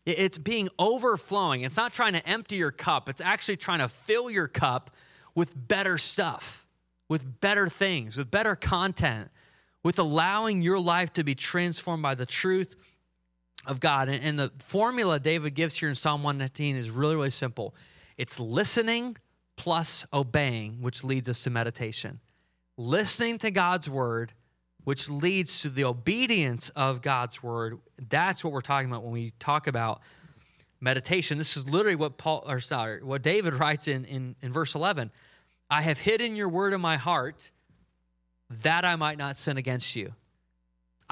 It's 0.05 0.37
being 0.37 0.69
overflowing. 0.77 1.63
It's 1.63 1.77
not 1.77 1.93
trying 1.93 2.13
to 2.13 2.29
empty 2.29 2.57
your 2.57 2.71
cup, 2.71 3.09
it's 3.09 3.21
actually 3.21 3.57
trying 3.57 3.79
to 3.79 3.87
fill 3.87 4.29
your 4.29 4.47
cup 4.47 4.91
with 5.33 5.67
better 5.67 5.97
stuff, 5.97 6.67
with 7.09 7.41
better 7.41 7.67
things, 7.67 8.17
with 8.17 8.29
better 8.29 8.55
content, 8.55 9.31
with 9.81 9.97
allowing 9.97 10.61
your 10.61 10.79
life 10.79 11.11
to 11.13 11.23
be 11.23 11.33
transformed 11.33 12.03
by 12.03 12.13
the 12.13 12.27
truth 12.27 12.75
of 13.65 13.79
God. 13.79 14.09
And, 14.09 14.23
and 14.23 14.39
the 14.39 14.51
formula 14.59 15.19
David 15.19 15.53
gives 15.55 15.77
here 15.77 15.89
in 15.89 15.95
Psalm 15.95 16.23
119 16.23 16.75
is 16.75 16.89
really, 16.89 17.15
really 17.15 17.29
simple 17.29 17.75
it's 18.17 18.39
listening 18.39 19.17
plus 19.55 20.05
obeying, 20.13 20.81
which 20.81 21.03
leads 21.03 21.29
us 21.29 21.43
to 21.43 21.49
meditation. 21.49 22.19
Listening 22.77 23.37
to 23.39 23.51
God's 23.51 23.89
word, 23.89 24.33
which 24.83 25.09
leads 25.09 25.61
to 25.61 25.69
the 25.69 25.83
obedience 25.85 26.69
of 26.69 27.01
God's 27.01 27.41
word. 27.41 27.79
That's 28.09 28.43
what 28.43 28.53
we're 28.53 28.61
talking 28.61 28.89
about 28.89 29.03
when 29.03 29.13
we 29.13 29.31
talk 29.39 29.67
about 29.67 30.01
meditation. 30.81 31.37
This 31.37 31.55
is 31.55 31.69
literally 31.69 31.95
what 31.95 32.17
Paul 32.17 32.43
or 32.47 32.59
sorry, 32.59 33.03
what 33.03 33.21
David 33.21 33.53
writes 33.59 33.87
in, 33.87 34.05
in, 34.05 34.35
in 34.41 34.51
verse 34.51 34.75
11. 34.75 35.11
I 35.69 35.81
have 35.81 35.99
hidden 35.99 36.35
your 36.35 36.49
word 36.49 36.73
in 36.73 36.81
my 36.81 36.97
heart 36.97 37.49
that 38.61 38.85
I 38.85 38.95
might 38.95 39.17
not 39.17 39.37
sin 39.37 39.57
against 39.57 39.95
you. 39.95 40.13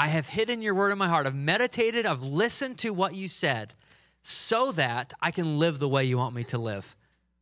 I 0.01 0.08
have 0.08 0.27
hidden 0.27 0.63
your 0.63 0.74
word 0.74 0.91
in 0.91 0.98
my 0.98 1.08
heart. 1.08 1.27
I've 1.27 1.36
meditated, 1.36 2.08
I've 2.08 2.24
listened 2.24 2.79
to 2.79 2.89
what 2.89 3.13
you 3.13 3.27
said 3.27 3.75
so 4.24 4.72
that 4.72 5.13
I 5.22 5.29
can 5.29 5.60
live 5.60 5.77
the 5.77 5.88
way 5.88 6.05
you 6.05 6.17
want 6.17 6.34
me 6.34 6.43
to 6.46 6.58
live. 6.58 6.96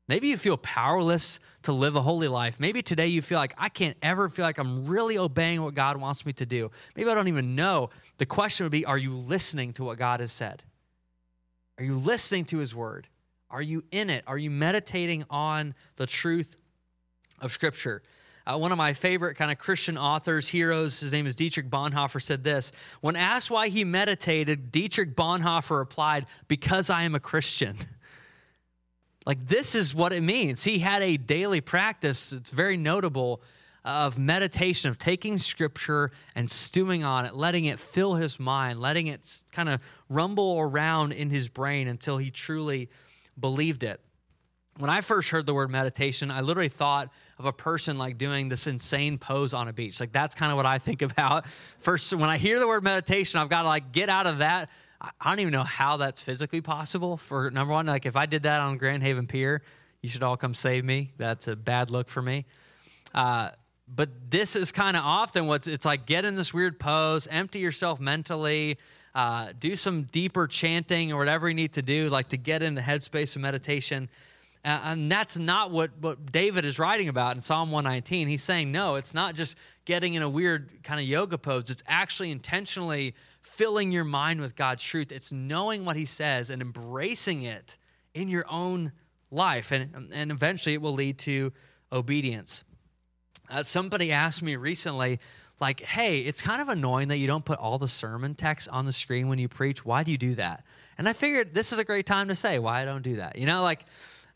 Maybe 0.10 0.28
you 0.28 0.36
feel 0.36 0.58
powerless 0.58 1.40
to 1.64 1.72
live 1.72 1.96
a 1.96 2.02
holy 2.02 2.28
life. 2.28 2.60
Maybe 2.60 2.82
today 2.82 3.08
you 3.08 3.22
feel 3.22 3.40
like 3.40 3.54
I 3.58 3.70
can't 3.70 3.96
ever 4.02 4.28
feel 4.28 4.44
like 4.44 4.58
I'm 4.58 4.88
really 4.88 5.18
obeying 5.18 5.62
what 5.62 5.74
God 5.74 5.96
wants 5.96 6.26
me 6.26 6.34
to 6.34 6.46
do. 6.46 6.70
Maybe 6.98 7.10
I 7.10 7.16
don't 7.16 7.30
even 7.30 7.56
know. 7.56 7.92
The 8.18 8.26
question 8.26 8.66
would 8.66 8.74
be 8.74 8.84
Are 8.84 8.98
you 8.98 9.16
listening 9.16 9.72
to 9.74 9.86
what 9.86 9.98
God 9.98 10.20
has 10.20 10.34
said? 10.34 10.62
Are 11.78 11.86
you 11.86 11.98
listening 11.98 12.44
to 12.46 12.58
His 12.58 12.76
word? 12.76 13.08
Are 13.50 13.62
you 13.62 13.86
in 13.90 14.10
it? 14.10 14.26
Are 14.28 14.38
you 14.38 14.52
meditating 14.52 15.24
on 15.30 15.76
the 15.96 16.06
truth 16.06 16.58
of 17.40 17.54
Scripture? 17.54 18.04
Uh, 18.50 18.58
one 18.58 18.72
of 18.72 18.80
my 18.80 18.94
favorite 18.94 19.36
kind 19.36 19.52
of 19.52 19.60
Christian 19.60 19.96
authors, 19.96 20.48
heroes, 20.48 21.00
his 21.00 21.14
name 21.14 21.28
is 21.28 21.36
Dietrich 21.36 21.70
Bonhoeffer, 21.70 22.20
said 22.20 22.44
this 22.44 22.72
When 23.00 23.16
asked 23.16 23.52
why 23.52 23.68
he 23.68 23.84
meditated, 23.84 24.72
Dietrich 24.72 25.16
Bonhoeffer 25.16 25.78
replied, 25.78 26.26
Because 26.48 26.90
I 26.90 27.04
am 27.04 27.16
a 27.16 27.20
Christian. 27.20 27.76
Like, 29.26 29.46
this 29.46 29.76
is 29.76 29.94
what 29.94 30.12
it 30.12 30.22
means. 30.22 30.64
He 30.64 30.80
had 30.80 31.04
a 31.04 31.16
daily 31.16 31.62
practice, 31.62 32.32
it's 32.32 32.50
very 32.50 32.78
notable, 32.78 33.44
of 33.86 34.18
meditation, 34.18 34.90
of 34.90 34.98
taking 34.98 35.38
scripture 35.38 36.10
and 36.34 36.50
stewing 36.50 37.04
on 37.04 37.26
it, 37.26 37.36
letting 37.36 37.66
it 37.66 37.80
fill 37.80 38.16
his 38.16 38.40
mind, 38.40 38.80
letting 38.80 39.06
it 39.06 39.44
kind 39.52 39.70
of 39.70 39.82
rumble 40.08 40.60
around 40.60 41.12
in 41.12 41.30
his 41.30 41.48
brain 41.48 41.88
until 41.88 42.18
he 42.18 42.32
truly 42.32 42.90
believed 43.40 43.84
it. 43.84 44.00
When 44.78 44.90
I 44.90 45.02
first 45.02 45.30
heard 45.30 45.46
the 45.46 45.54
word 45.54 45.70
meditation, 45.70 46.32
I 46.32 46.42
literally 46.42 46.70
thought 46.70 47.12
of 47.40 47.46
a 47.46 47.54
person 47.54 47.98
like 47.98 48.18
doing 48.18 48.50
this 48.50 48.68
insane 48.68 49.18
pose 49.18 49.54
on 49.54 49.68
a 49.68 49.74
beach. 49.74 50.00
Like 50.00 50.12
that's 50.12 50.36
kind 50.36 50.52
of 50.52 50.58
what 50.58 50.66
I 50.66 50.78
think 50.78 51.02
about. 51.02 51.46
First, 51.80 52.14
when 52.14 52.30
I 52.30 52.38
hear 52.38 52.60
the 52.60 52.68
word 52.68 52.84
meditation, 52.84 53.40
I've 53.40 53.50
got 53.50 53.64
to 53.64 53.68
like 53.68 53.92
get 53.92 54.10
out 54.10 54.28
of 54.28 54.40
that 54.40 54.70
I 55.02 55.30
don't 55.30 55.40
even 55.40 55.54
know 55.54 55.64
how 55.64 55.98
that's 55.98 56.22
physically 56.22 56.62
possible. 56.62 57.16
For 57.16 57.50
number 57.52 57.74
one, 57.74 57.86
like 57.86 58.06
if 58.06 58.16
I 58.16 58.26
did 58.26 58.44
that 58.44 58.60
on 58.60 58.78
Grand 58.78 59.02
Haven 59.02 59.28
Pier, 59.28 59.62
you 60.02 60.10
should 60.10 60.24
all 60.24 60.36
come 60.36 60.54
save 60.54 60.84
me. 60.84 61.14
That's 61.18 61.48
a 61.48 61.56
bad 61.56 61.90
look 61.90 62.10
for 62.10 62.22
me. 62.22 62.46
Uh, 63.14 63.52
but 63.88 64.10
this 64.30 64.56
is 64.56 64.72
kind 64.72 64.98
of 64.98 65.04
often 65.04 65.48
what's 65.48 65.68
it's 65.68 65.86
like 65.86 66.06
get 66.06 66.26
in 66.26 66.36
this 66.36 66.54
weird 66.54 66.80
pose, 66.80 67.28
empty 67.28 67.60
yourself 67.60 68.00
mentally, 68.00 68.78
uh, 69.16 69.54
do 69.58 69.76
some 69.76 70.04
deeper 70.04 70.48
chanting 70.48 71.14
or 71.14 71.18
whatever 71.18 71.48
you 71.48 71.56
need 71.56 71.74
to 71.74 71.82
do, 71.82 72.10
like 72.10 72.30
to 72.30 72.38
get 72.38 72.62
in 72.62 72.76
the 72.76 72.82
headspace 72.82 73.36
of 73.36 73.42
meditation. 73.42 74.10
Uh, 74.66 74.82
and 74.86 75.12
that's 75.12 75.38
not 75.38 75.72
what, 75.72 75.92
what 76.00 76.32
David 76.32 76.66
is 76.66 76.80
writing 76.80 77.08
about 77.08 77.36
in 77.36 77.42
Psalm 77.42 77.72
119. 77.72 78.28
He's 78.28 78.44
saying, 78.44 78.72
no, 78.72 78.96
it's 78.96 79.14
not 79.14 79.34
just 79.36 79.58
getting 79.86 80.16
in 80.16 80.22
a 80.22 80.30
weird 80.30 80.84
kind 80.84 81.00
of 81.00 81.08
yoga 81.08 81.38
pose. 81.38 81.70
It's 81.70 81.84
actually 81.88 82.32
intentionally 82.32 83.16
filling 83.42 83.92
your 83.92 84.04
mind 84.04 84.42
with 84.42 84.56
God's 84.56 84.84
truth. 84.84 85.12
It's 85.12 85.32
knowing 85.32 85.86
what 85.86 85.96
He 85.96 86.06
says 86.06 86.50
and 86.50 86.62
embracing 86.62 87.44
it 87.44 87.78
in 88.14 88.28
your 88.28 88.46
own 88.50 88.92
life. 89.32 89.72
And, 89.72 90.12
and 90.12 90.32
eventually 90.32 90.74
it 90.74 90.82
will 90.82 90.94
lead 90.94 91.20
to 91.20 91.54
obedience. 91.92 92.66
Uh, 93.50 93.64
somebody 93.64 94.12
asked 94.12 94.44
me 94.44 94.58
recently, 94.58 95.20
like, 95.62 95.82
hey, 95.82 96.20
it's 96.20 96.42
kind 96.42 96.62
of 96.62 96.70
annoying 96.70 97.10
that 97.10 97.18
you 97.18 97.28
don't 97.28 97.44
put 97.44 97.60
all 97.60 97.78
the 97.78 97.88
sermon 97.88 98.34
text 98.36 98.70
on 98.70 98.86
the 98.86 98.94
screen 98.94 99.28
when 99.28 99.40
you 99.40 99.48
preach. 99.50 99.84
Why 99.84 100.04
do 100.04 100.12
you 100.12 100.18
do 100.18 100.36
that? 100.36 100.64
And 100.98 101.08
I 101.08 101.14
figured 101.14 101.54
this 101.54 101.74
is 101.74 101.80
a 101.80 101.84
great 101.84 102.06
time 102.06 102.30
to 102.30 102.36
say 102.36 102.60
why 102.60 102.82
I 102.82 102.86
don't 102.86 103.02
do 103.02 103.18
that. 103.18 103.38
You 103.38 103.46
know, 103.46 103.62
like, 103.62 103.86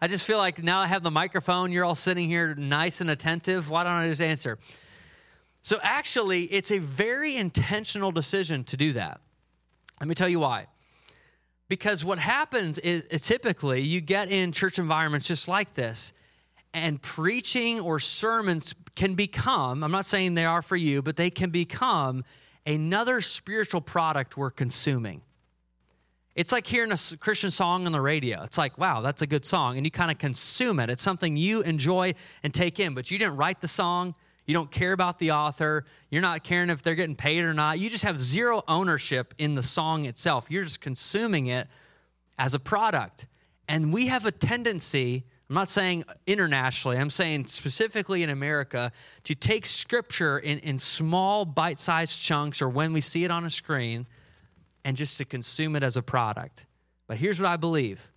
I 0.04 0.08
just 0.08 0.26
feel 0.26 0.38
like 0.38 0.62
now 0.62 0.82
I 0.82 0.88
have 0.88 1.02
the 1.02 1.12
microphone, 1.12 1.72
you're 1.72 1.86
all 1.86 1.96
sitting 1.96 2.28
here 2.28 2.54
nice 2.56 3.00
and 3.00 3.10
attentive. 3.10 3.70
Why 3.70 3.86
don't 3.86 3.94
I 3.94 4.10
just 4.10 4.22
answer? 4.22 4.60
So, 5.62 5.80
actually, 5.82 6.44
it's 6.44 6.74
a 6.74 6.80
very 6.80 7.38
intentional 7.38 8.12
decision 8.12 8.66
to 8.66 8.76
do 8.76 8.92
that. 8.92 9.22
Let 10.02 10.10
me 10.10 10.14
tell 10.14 10.28
you 10.28 10.42
why. 10.42 10.68
Because 11.70 12.04
what 12.04 12.20
happens 12.20 12.80
is, 12.80 13.22
typically 13.22 13.80
you 13.80 14.02
get 14.02 14.30
in 14.30 14.52
church 14.52 14.78
environments 14.78 15.26
just 15.26 15.48
like 15.48 15.74
this, 15.74 16.12
and 16.74 17.02
preaching 17.02 17.80
or 17.80 17.98
sermons 17.98 18.76
can 18.96 19.16
become, 19.16 19.86
I'm 19.86 19.92
not 19.92 20.06
saying 20.06 20.34
they 20.34 20.44
are 20.44 20.62
for 20.62 20.76
you, 20.76 21.02
but 21.02 21.16
they 21.16 21.30
can 21.30 21.50
become 21.50 22.26
another 22.66 23.22
spiritual 23.22 23.80
product 23.80 24.36
we're 24.36 24.52
consuming. 24.52 25.22
It's 26.36 26.52
like 26.52 26.66
hearing 26.66 26.92
a 26.92 26.98
Christian 27.20 27.52
song 27.52 27.86
on 27.86 27.92
the 27.92 28.02
radio. 28.02 28.42
It's 28.44 28.58
like, 28.58 28.78
wow, 28.78 29.02
that's 29.02 29.22
a 29.22 29.28
good 29.28 29.46
song. 29.46 29.78
And 29.78 29.86
you 29.86 29.92
kind 29.92 30.10
of 30.10 30.18
consume 30.18 30.80
it. 30.80 30.90
It's 30.90 31.04
something 31.04 31.36
you 31.36 31.62
enjoy 31.62 32.16
and 32.42 32.52
take 32.52 32.80
in, 32.80 32.96
but 32.96 33.12
you 33.12 33.20
didn't 33.20 33.38
write 33.38 33.62
the 33.62 33.68
song. 33.68 34.16
You 34.48 34.54
don't 34.56 34.72
care 34.72 34.94
about 34.94 35.20
the 35.20 35.32
author. 35.32 35.86
You're 36.10 36.24
not 36.24 36.44
caring 36.44 36.70
if 36.70 36.82
they're 36.82 36.96
getting 36.96 37.16
paid 37.16 37.44
or 37.44 37.54
not. 37.54 37.80
You 37.80 37.90
just 37.90 38.04
have 38.04 38.20
zero 38.20 38.64
ownership 38.68 39.34
in 39.38 39.54
the 39.54 39.64
song 39.64 40.06
itself. 40.06 40.48
You're 40.50 40.64
just 40.64 40.82
consuming 40.82 41.48
it 41.48 41.68
as 42.40 42.56
a 42.56 42.60
product. 42.60 43.28
And 43.68 43.94
we 43.94 44.08
have 44.08 44.26
a 44.26 44.32
tendency, 44.32 45.24
I'm 45.50 45.56
not 45.56 45.70
saying 45.70 46.04
internationally, 46.26 46.98
I'm 46.98 47.12
saying 47.12 47.46
specifically 47.46 48.24
in 48.24 48.32
America, 48.32 48.92
to 49.26 49.36
take 49.36 49.68
scripture 49.68 50.40
in, 50.40 50.60
in 50.60 50.80
small 50.80 51.46
bite 51.46 51.80
sized 51.80 52.22
chunks 52.22 52.62
or 52.62 52.70
when 52.70 52.92
we 52.92 53.02
see 53.02 53.24
it 53.24 53.32
on 53.32 53.46
a 53.46 53.52
screen 53.52 54.08
and 54.86 54.98
just 54.98 55.18
to 55.18 55.26
consume 55.26 55.76
it 55.76 55.84
as 55.84 55.98
a 55.98 56.02
product. 56.02 56.66
But 57.08 57.18
here's 57.18 57.40
what 57.40 57.50
I 57.50 57.58
believe 57.58 58.10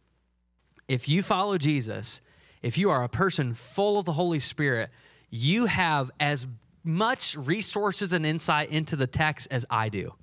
if 0.88 1.08
you 1.08 1.22
follow 1.22 1.58
Jesus, 1.58 2.20
if 2.62 2.78
you 2.78 2.90
are 2.90 3.02
a 3.02 3.08
person 3.08 3.54
full 3.54 3.98
of 3.98 4.04
the 4.04 4.12
Holy 4.12 4.40
Spirit, 4.40 4.90
you 5.30 5.66
have 5.66 6.10
as 6.20 6.46
much 6.84 7.36
resources 7.36 8.12
and 8.12 8.24
insight 8.24 8.70
into 8.70 8.94
the 8.94 9.06
text 9.06 9.48
as 9.50 9.66
I 9.68 9.88
do. 9.88 10.14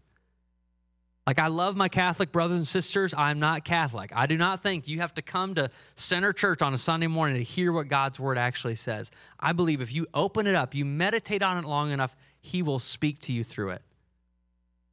Like, 1.26 1.40
I 1.40 1.48
love 1.48 1.78
my 1.78 1.88
Catholic 1.88 2.34
brothers 2.34 2.58
and 2.58 2.68
sisters. 2.68 3.14
I'm 3.14 3.40
not 3.40 3.64
Catholic. 3.64 4.12
I 4.14 4.26
do 4.26 4.38
not 4.38 4.62
think 4.62 4.90
you 4.90 5.00
have 5.00 5.14
to 5.16 5.22
come 5.22 5.56
to 5.56 5.70
Center 5.96 6.34
Church 6.34 6.62
on 6.62 6.74
a 6.74 6.78
Sunday 6.78 7.08
morning 7.08 7.38
to 7.38 7.44
hear 7.44 7.72
what 7.72 7.88
God's 7.88 8.20
word 8.20 8.38
actually 8.38 8.76
says. 8.76 9.10
I 9.40 9.54
believe 9.54 9.82
if 9.82 9.94
you 9.94 10.06
open 10.14 10.48
it 10.48 10.56
up, 10.56 10.76
you 10.76 10.84
meditate 10.84 11.42
on 11.42 11.58
it 11.58 11.68
long 11.68 11.92
enough, 11.92 12.16
He 12.42 12.62
will 12.62 12.80
speak 12.80 13.20
to 13.20 13.34
you 13.34 13.46
through 13.46 13.70
it. 13.72 13.82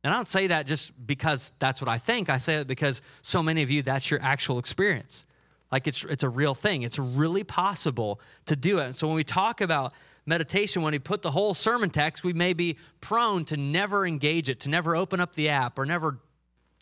And 0.03 0.13
I 0.13 0.17
don't 0.17 0.29
say 0.29 0.47
that 0.47 0.67
just 0.67 0.93
because 1.07 1.53
that's 1.59 1.81
what 1.81 1.89
I 1.89 1.99
think. 1.99 2.31
I 2.31 2.39
say 2.39 2.57
it 2.57 2.67
because 2.67 3.03
so 3.23 3.43
many 3.43 3.63
of 3.63 3.71
you, 3.71 3.83
that's 3.83 4.11
your 4.11 4.21
actual 4.23 4.59
experience. 4.59 5.27
Like 5.71 5.87
it's, 5.87 6.05
it's 6.05 6.23
a 6.23 6.29
real 6.29 6.55
thing. 6.55 6.83
It's 6.83 6.99
really 6.99 7.45
possible 7.45 8.21
to 8.47 8.57
do 8.57 8.79
it. 8.79 8.87
And 8.87 8.97
so 8.97 9.07
when 9.07 9.17
we 9.17 9.25
talk 9.25 9.61
about 9.61 9.93
meditation, 10.27 10.83
when 10.83 10.93
we 10.93 10.99
put 10.99 11.23
the 11.23 11.31
whole 11.31 11.55
sermon 11.55 11.91
text, 11.91 12.25
we 12.25 12.33
may 12.33 12.55
be 12.55 12.77
prone 13.01 13.45
to 13.47 13.57
never 13.57 14.07
engage 14.07 14.49
it, 14.49 14.61
to 14.61 14.71
never 14.71 14.97
open 14.97 15.21
up 15.21 15.35
the 15.35 15.51
app 15.51 15.79
or 15.79 15.85
never 15.85 16.19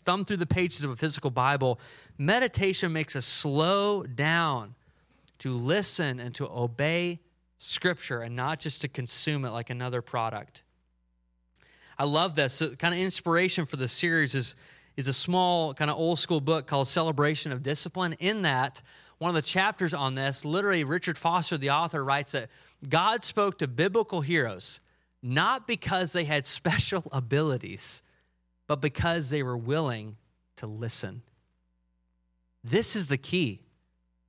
thumb 0.05 0.25
through 0.25 0.37
the 0.37 0.45
pages 0.45 0.83
of 0.83 0.91
a 0.91 0.95
physical 0.95 1.29
Bible. 1.29 1.79
Meditation 2.17 2.93
makes 2.93 3.15
us 3.15 3.25
slow 3.25 4.03
down 4.03 4.75
to 5.39 5.55
listen 5.55 6.19
and 6.19 6.33
to 6.35 6.47
obey 6.47 7.19
Scripture 7.57 8.21
and 8.21 8.35
not 8.35 8.59
just 8.59 8.81
to 8.81 8.87
consume 8.87 9.43
it 9.43 9.49
like 9.49 9.69
another 9.69 10.01
product. 10.01 10.63
I 11.99 12.05
love 12.05 12.33
this. 12.33 12.53
So 12.55 12.75
kind 12.75 12.93
of 12.93 12.99
inspiration 12.99 13.65
for 13.65 13.75
the 13.75 13.87
series 13.87 14.33
is 14.33 14.55
is 14.97 15.07
a 15.07 15.13
small, 15.13 15.73
kind 15.73 15.89
of 15.89 15.97
old 15.97 16.19
school 16.19 16.41
book 16.41 16.67
called 16.67 16.87
Celebration 16.87 17.53
of 17.53 17.63
Discipline. 17.63 18.13
In 18.19 18.41
that, 18.41 18.81
one 19.17 19.29
of 19.29 19.35
the 19.35 19.41
chapters 19.41 19.93
on 19.93 20.15
this, 20.15 20.43
literally, 20.43 20.83
Richard 20.83 21.17
Foster, 21.17 21.57
the 21.57 21.69
author, 21.69 22.03
writes 22.03 22.33
that 22.33 22.49
God 22.87 23.23
spoke 23.23 23.59
to 23.59 23.67
biblical 23.67 24.19
heroes 24.19 24.81
not 25.21 25.67
because 25.67 26.13
they 26.13 26.23
had 26.23 26.45
special 26.45 27.03
abilities, 27.11 28.03
but 28.67 28.81
because 28.81 29.29
they 29.29 29.43
were 29.43 29.57
willing 29.57 30.15
to 30.57 30.67
listen. 30.67 31.21
This 32.63 32.95
is 32.95 33.07
the 33.07 33.17
key. 33.17 33.61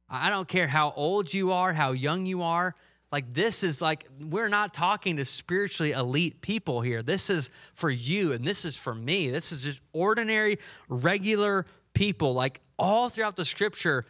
I 0.08 0.30
don't 0.30 0.48
care 0.48 0.66
how 0.66 0.92
old 0.96 1.32
you 1.32 1.52
are, 1.52 1.72
how 1.72 1.92
young 1.92 2.26
you 2.26 2.42
are. 2.42 2.74
Like, 3.12 3.34
this 3.34 3.64
is 3.64 3.82
like, 3.82 4.06
we're 4.20 4.48
not 4.48 4.72
talking 4.72 5.16
to 5.16 5.24
spiritually 5.24 5.92
elite 5.92 6.40
people 6.40 6.80
here. 6.80 7.02
This 7.02 7.28
is 7.28 7.50
for 7.74 7.90
you 7.90 8.32
and 8.32 8.44
this 8.44 8.64
is 8.64 8.76
for 8.76 8.94
me. 8.94 9.30
This 9.30 9.50
is 9.50 9.62
just 9.62 9.80
ordinary, 9.92 10.58
regular 10.88 11.66
people. 11.92 12.34
Like, 12.34 12.60
all 12.78 13.08
throughout 13.08 13.34
the 13.34 13.44
scripture, 13.44 14.06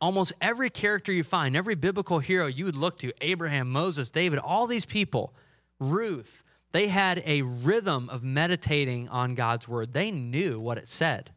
almost 0.00 0.32
every 0.40 0.68
character 0.68 1.12
you 1.12 1.24
find, 1.24 1.56
every 1.56 1.74
biblical 1.74 2.18
hero 2.18 2.46
you 2.46 2.66
would 2.66 2.76
look 2.76 2.98
to 2.98 3.12
Abraham, 3.22 3.70
Moses, 3.70 4.10
David, 4.10 4.38
all 4.38 4.66
these 4.66 4.84
people, 4.84 5.32
Ruth, 5.80 6.44
they 6.72 6.88
had 6.88 7.22
a 7.24 7.42
rhythm 7.42 8.08
of 8.10 8.22
meditating 8.22 9.08
on 9.08 9.34
God's 9.34 9.68
word. 9.68 9.92
They 9.92 10.10
knew 10.10 10.60
what 10.60 10.78
it 10.78 10.88
said. 10.88 11.30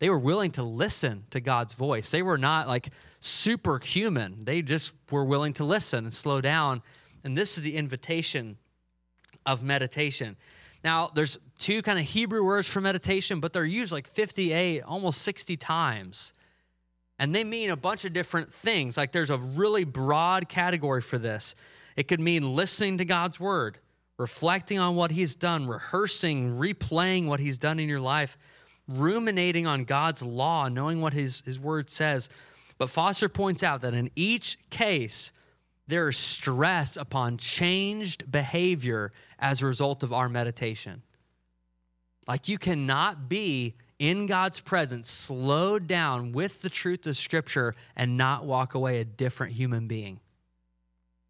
They 0.00 0.08
were 0.08 0.18
willing 0.18 0.50
to 0.52 0.62
listen 0.62 1.24
to 1.30 1.40
God's 1.40 1.74
voice. 1.74 2.10
They 2.10 2.22
were 2.22 2.38
not 2.38 2.66
like 2.66 2.90
superhuman. 3.20 4.44
They 4.44 4.62
just 4.62 4.94
were 5.10 5.24
willing 5.24 5.52
to 5.54 5.64
listen 5.64 6.04
and 6.04 6.12
slow 6.12 6.40
down. 6.40 6.82
And 7.22 7.36
this 7.36 7.58
is 7.58 7.62
the 7.62 7.76
invitation 7.76 8.56
of 9.46 9.62
meditation. 9.62 10.36
Now, 10.82 11.10
there's 11.14 11.38
two 11.58 11.82
kind 11.82 11.98
of 11.98 12.06
Hebrew 12.06 12.44
words 12.44 12.68
for 12.68 12.80
meditation, 12.80 13.40
but 13.40 13.52
they're 13.52 13.64
used 13.64 13.92
like 13.92 14.08
58, 14.08 14.82
almost 14.82 15.22
60 15.22 15.56
times. 15.58 16.32
And 17.18 17.34
they 17.34 17.44
mean 17.44 17.70
a 17.70 17.76
bunch 17.76 18.06
of 18.06 18.14
different 18.14 18.52
things. 18.52 18.96
Like 18.96 19.12
there's 19.12 19.30
a 19.30 19.36
really 19.36 19.84
broad 19.84 20.48
category 20.48 21.02
for 21.02 21.18
this. 21.18 21.54
It 21.96 22.08
could 22.08 22.20
mean 22.20 22.56
listening 22.56 22.96
to 22.98 23.04
God's 23.04 23.38
word, 23.38 23.78
reflecting 24.16 24.78
on 24.78 24.96
what 24.96 25.10
he's 25.10 25.34
done, 25.34 25.68
rehearsing, 25.68 26.56
replaying 26.56 27.26
what 27.26 27.40
he's 27.40 27.58
done 27.58 27.78
in 27.78 27.90
your 27.90 28.00
life, 28.00 28.38
ruminating 28.88 29.66
on 29.66 29.84
God's 29.84 30.22
law, 30.22 30.68
knowing 30.68 31.02
what 31.02 31.12
his, 31.12 31.42
his 31.44 31.60
word 31.60 31.90
says. 31.90 32.30
But 32.80 32.88
Foster 32.88 33.28
points 33.28 33.62
out 33.62 33.82
that 33.82 33.92
in 33.92 34.10
each 34.16 34.58
case, 34.70 35.32
there 35.86 36.08
is 36.08 36.16
stress 36.16 36.96
upon 36.96 37.36
changed 37.36 38.32
behavior 38.32 39.12
as 39.38 39.60
a 39.60 39.66
result 39.66 40.02
of 40.02 40.14
our 40.14 40.30
meditation. 40.30 41.02
Like 42.26 42.48
you 42.48 42.56
cannot 42.56 43.28
be 43.28 43.74
in 43.98 44.24
God's 44.24 44.60
presence, 44.60 45.10
slowed 45.10 45.88
down 45.88 46.32
with 46.32 46.62
the 46.62 46.70
truth 46.70 47.06
of 47.06 47.18
Scripture, 47.18 47.74
and 47.96 48.16
not 48.16 48.46
walk 48.46 48.72
away 48.72 49.00
a 49.00 49.04
different 49.04 49.52
human 49.52 49.86
being. 49.86 50.18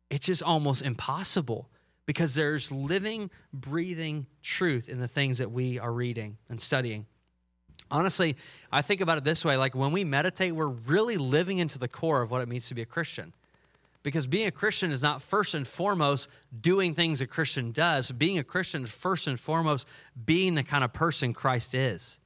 It's 0.09 0.27
just 0.27 0.45
almost 0.45 0.83
impossible 0.83 1.69
because 2.07 2.37
there's 2.37 2.71
living, 2.71 3.29
breathing 3.53 4.27
truth 4.41 4.89
in 4.89 5.01
the 5.01 5.09
things 5.09 5.39
that 5.39 5.51
we 5.51 5.81
are 5.81 5.93
reading 5.93 6.39
and 6.49 6.61
studying. 6.61 7.07
Honestly, 7.91 8.37
I 8.71 8.83
think 8.83 9.01
about 9.01 9.19
it 9.19 9.25
this 9.25 9.45
way 9.45 9.57
like 9.57 9.75
when 9.75 9.93
we 9.93 10.05
meditate, 10.05 10.55
we're 10.55 10.69
really 10.69 11.17
living 11.17 11.59
into 11.59 11.79
the 11.79 11.89
core 11.89 12.23
of 12.23 12.31
what 12.31 12.41
it 12.41 12.49
means 12.49 12.69
to 12.69 12.75
be 12.75 12.83
a 12.83 12.87
Christian. 12.87 13.33
Because 14.03 14.27
being 14.27 14.47
a 14.47 14.51
Christian 14.51 14.93
is 14.93 15.03
not 15.03 15.21
first 15.21 15.55
and 15.55 15.67
foremost 15.67 16.29
doing 16.59 16.95
things 16.95 17.21
a 17.21 17.27
Christian 17.27 17.71
does. 17.71 18.11
Being 18.11 18.39
a 18.39 18.45
Christian 18.45 18.85
is 18.85 18.91
first 18.91 19.27
and 19.27 19.39
foremost 19.39 19.87
being 20.25 20.55
the 20.55 20.63
kind 20.63 20.85
of 20.85 20.93
person 20.93 21.35
Christ 21.35 21.75
is. 21.75 22.19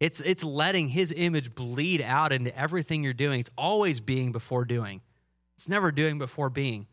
It's, 0.00 0.20
it's 0.22 0.42
letting 0.42 0.88
his 0.88 1.12
image 1.14 1.54
bleed 1.54 2.00
out 2.00 2.32
into 2.32 2.56
everything 2.58 3.04
you're 3.04 3.12
doing. 3.12 3.38
It's 3.38 3.50
always 3.56 4.00
being 4.00 4.32
before 4.32 4.64
doing, 4.64 5.00
it's 5.56 5.68
never 5.68 5.92
doing 5.92 6.18
before 6.18 6.50
being. 6.50 6.86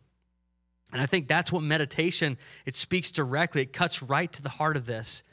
And 0.92 1.02
I 1.02 1.06
think 1.06 1.28
that's 1.28 1.52
what 1.52 1.62
meditation, 1.62 2.38
it 2.66 2.76
speaks 2.76 3.12
directly, 3.12 3.62
it 3.62 3.74
cuts 3.74 4.02
right 4.02 4.32
to 4.34 4.42
the 4.42 4.50
heart 4.50 4.76
of 4.76 4.86
this. 4.86 5.24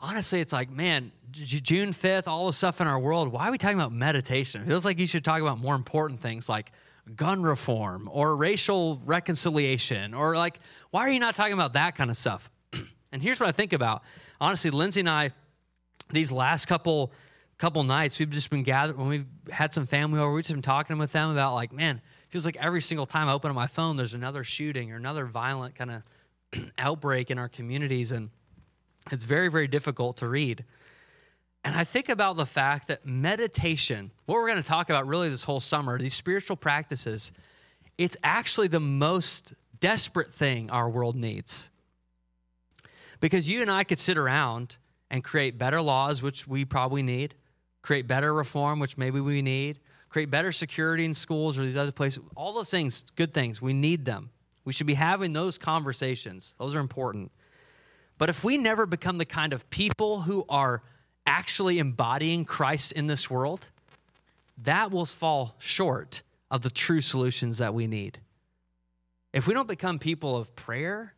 Honestly, 0.00 0.40
it's 0.40 0.52
like, 0.52 0.70
man, 0.70 1.12
June 1.30 1.90
5th, 1.90 2.26
all 2.26 2.46
the 2.46 2.52
stuff 2.52 2.80
in 2.80 2.86
our 2.86 2.98
world, 2.98 3.32
why 3.32 3.48
are 3.48 3.50
we 3.50 3.58
talking 3.58 3.78
about 3.78 3.92
meditation? 3.92 4.62
It 4.62 4.66
feels 4.66 4.84
like 4.84 4.98
you 4.98 5.06
should 5.06 5.24
talk 5.24 5.40
about 5.40 5.58
more 5.58 5.74
important 5.74 6.20
things 6.20 6.48
like 6.48 6.70
gun 7.14 7.42
reform 7.42 8.08
or 8.12 8.36
racial 8.36 9.00
reconciliation 9.04 10.12
or 10.12 10.36
like 10.36 10.58
why 10.90 11.02
are 11.02 11.10
you 11.10 11.20
not 11.20 11.36
talking 11.36 11.52
about 11.52 11.74
that 11.74 11.94
kind 11.94 12.10
of 12.10 12.16
stuff? 12.16 12.50
And 13.12 13.22
here's 13.22 13.38
what 13.38 13.48
i 13.48 13.52
think 13.52 13.72
about. 13.72 14.02
Honestly 14.40 14.70
lindsay 14.70 15.00
and 15.00 15.08
i 15.08 15.30
these 16.10 16.32
last 16.32 16.66
couple 16.66 17.12
couple 17.58 17.82
nights 17.84 18.18
we've 18.18 18.28
just 18.28 18.50
been 18.50 18.64
gathered 18.64 18.98
when 18.98 19.06
we've 19.06 19.26
had 19.50 19.72
some 19.72 19.86
family 19.86 20.18
over 20.18 20.32
we've 20.32 20.42
just 20.42 20.52
been 20.52 20.60
talking 20.60 20.98
with 20.98 21.12
them 21.12 21.30
about 21.30 21.54
like 21.54 21.72
man 21.72 22.02
feels 22.28 22.44
like 22.44 22.56
every 22.56 22.82
single 22.82 23.06
time 23.06 23.28
i 23.28 23.32
open 23.32 23.48
up 23.48 23.54
my 23.54 23.68
phone 23.68 23.96
there's 23.96 24.12
another 24.12 24.42
shooting 24.42 24.92
or 24.92 24.96
another 24.96 25.24
violent 25.24 25.76
kind 25.76 25.92
of 25.92 26.02
outbreak 26.78 27.30
in 27.30 27.38
our 27.38 27.48
communities. 27.48 28.12
And 28.12 28.30
it's 29.10 29.24
very 29.24 29.48
very 29.48 29.68
difficult 29.68 30.16
to 30.18 30.28
read 30.28 30.64
and 31.66 31.74
I 31.74 31.82
think 31.82 32.08
about 32.08 32.36
the 32.36 32.46
fact 32.46 32.86
that 32.86 33.04
meditation, 33.04 34.12
what 34.26 34.36
we're 34.36 34.46
going 34.46 34.62
to 34.62 34.68
talk 34.68 34.88
about 34.88 35.08
really 35.08 35.28
this 35.28 35.42
whole 35.42 35.58
summer, 35.58 35.98
these 35.98 36.14
spiritual 36.14 36.54
practices, 36.54 37.32
it's 37.98 38.16
actually 38.22 38.68
the 38.68 38.78
most 38.78 39.52
desperate 39.80 40.32
thing 40.32 40.70
our 40.70 40.88
world 40.88 41.16
needs. 41.16 41.72
Because 43.18 43.50
you 43.50 43.62
and 43.62 43.70
I 43.70 43.82
could 43.82 43.98
sit 43.98 44.16
around 44.16 44.76
and 45.10 45.24
create 45.24 45.58
better 45.58 45.82
laws, 45.82 46.22
which 46.22 46.46
we 46.46 46.64
probably 46.64 47.02
need, 47.02 47.34
create 47.82 48.06
better 48.06 48.32
reform, 48.32 48.78
which 48.78 48.96
maybe 48.96 49.18
we 49.18 49.42
need, 49.42 49.80
create 50.08 50.30
better 50.30 50.52
security 50.52 51.04
in 51.04 51.14
schools 51.14 51.58
or 51.58 51.62
these 51.62 51.76
other 51.76 51.90
places. 51.90 52.22
All 52.36 52.54
those 52.54 52.70
things, 52.70 53.06
good 53.16 53.34
things, 53.34 53.60
we 53.60 53.72
need 53.72 54.04
them. 54.04 54.30
We 54.64 54.72
should 54.72 54.86
be 54.86 54.94
having 54.94 55.32
those 55.32 55.58
conversations. 55.58 56.54
Those 56.60 56.76
are 56.76 56.80
important. 56.80 57.32
But 58.18 58.28
if 58.30 58.44
we 58.44 58.56
never 58.56 58.86
become 58.86 59.18
the 59.18 59.24
kind 59.24 59.52
of 59.52 59.68
people 59.70 60.22
who 60.22 60.44
are 60.48 60.80
actually 61.26 61.78
embodying 61.78 62.44
Christ 62.44 62.92
in 62.92 63.06
this 63.06 63.30
world, 63.30 63.68
that 64.62 64.90
will 64.90 65.04
fall 65.04 65.56
short 65.58 66.22
of 66.50 66.62
the 66.62 66.70
true 66.70 67.00
solutions 67.00 67.58
that 67.58 67.74
we 67.74 67.86
need. 67.86 68.18
If 69.32 69.46
we 69.46 69.52
don't 69.52 69.68
become 69.68 69.98
people 69.98 70.36
of 70.36 70.54
prayer, 70.56 71.12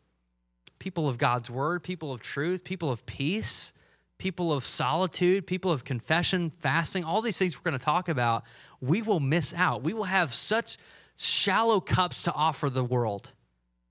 people 0.79 1.09
of 1.09 1.19
God's 1.19 1.51
word, 1.51 1.83
people 1.83 2.13
of 2.13 2.21
truth, 2.21 2.65
people 2.65 2.91
of 2.91 3.07
peace, 3.07 3.73
people 4.19 4.53
of 4.53 4.65
solitude, 4.65 5.47
people 5.47 5.71
of 5.71 5.85
confession, 5.85 6.51
fasting, 6.51 7.05
all 7.05 7.21
these 7.23 7.39
things 7.39 7.57
we're 7.57 7.71
going 7.71 7.79
to 7.79 7.85
talk 7.85 8.09
about, 8.09 8.45
we 8.81 9.03
will 9.03 9.21
miss 9.21 9.55
out. 9.55 9.83
We 9.83 9.95
will 9.95 10.05
have 10.05 10.35
such 10.35 10.79
shallow 11.17 11.81
cups 11.81 12.25
to 12.25 12.33
offer 12.33 12.69
the 12.71 12.83
world. 12.83 13.33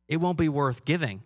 It 0.09 0.17
won't 0.17 0.37
be 0.37 0.49
worth 0.49 0.83
giving. 0.83 1.23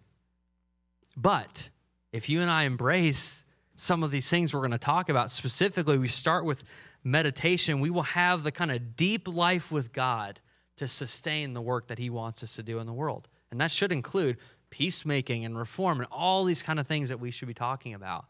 But 1.22 1.70
if 2.12 2.30
you 2.30 2.42
and 2.42 2.50
I 2.50 2.64
embrace 2.64 3.46
some 3.82 4.04
of 4.04 4.12
these 4.12 4.30
things 4.30 4.54
we're 4.54 4.60
going 4.60 4.72
to 4.72 4.78
talk 4.78 5.10
about. 5.10 5.32
Specifically, 5.32 5.98
we 5.98 6.08
start 6.08 6.46
with 6.46 6.64
meditation. 7.04 7.80
We 7.80 7.90
will 7.90 8.04
have 8.04 8.44
the 8.44 8.52
kind 8.52 8.72
of 8.72 8.96
deep 8.96 9.28
life 9.28 9.72
with 9.72 9.92
God 9.92 10.40
to 10.76 10.88
sustain 10.88 11.54
the 11.54 11.62
work 11.62 11.88
that 11.88 11.98
He 11.98 12.12
wants 12.12 12.44
us 12.44 12.56
to 12.58 12.64
do 12.64 12.78
in 12.78 12.86
the 12.86 12.94
world. 12.94 13.28
And 13.50 13.60
that 13.60 13.72
should 13.72 13.92
include 13.92 14.38
peacemaking 14.70 15.46
and 15.46 15.58
reform 15.58 16.00
and 16.00 16.08
all 16.12 16.46
these 16.46 16.62
kind 16.62 16.80
of 16.80 16.86
things 16.86 17.10
that 17.10 17.20
we 17.20 17.32
should 17.32 17.48
be 17.48 17.56
talking 17.56 17.96
about. 17.96 18.26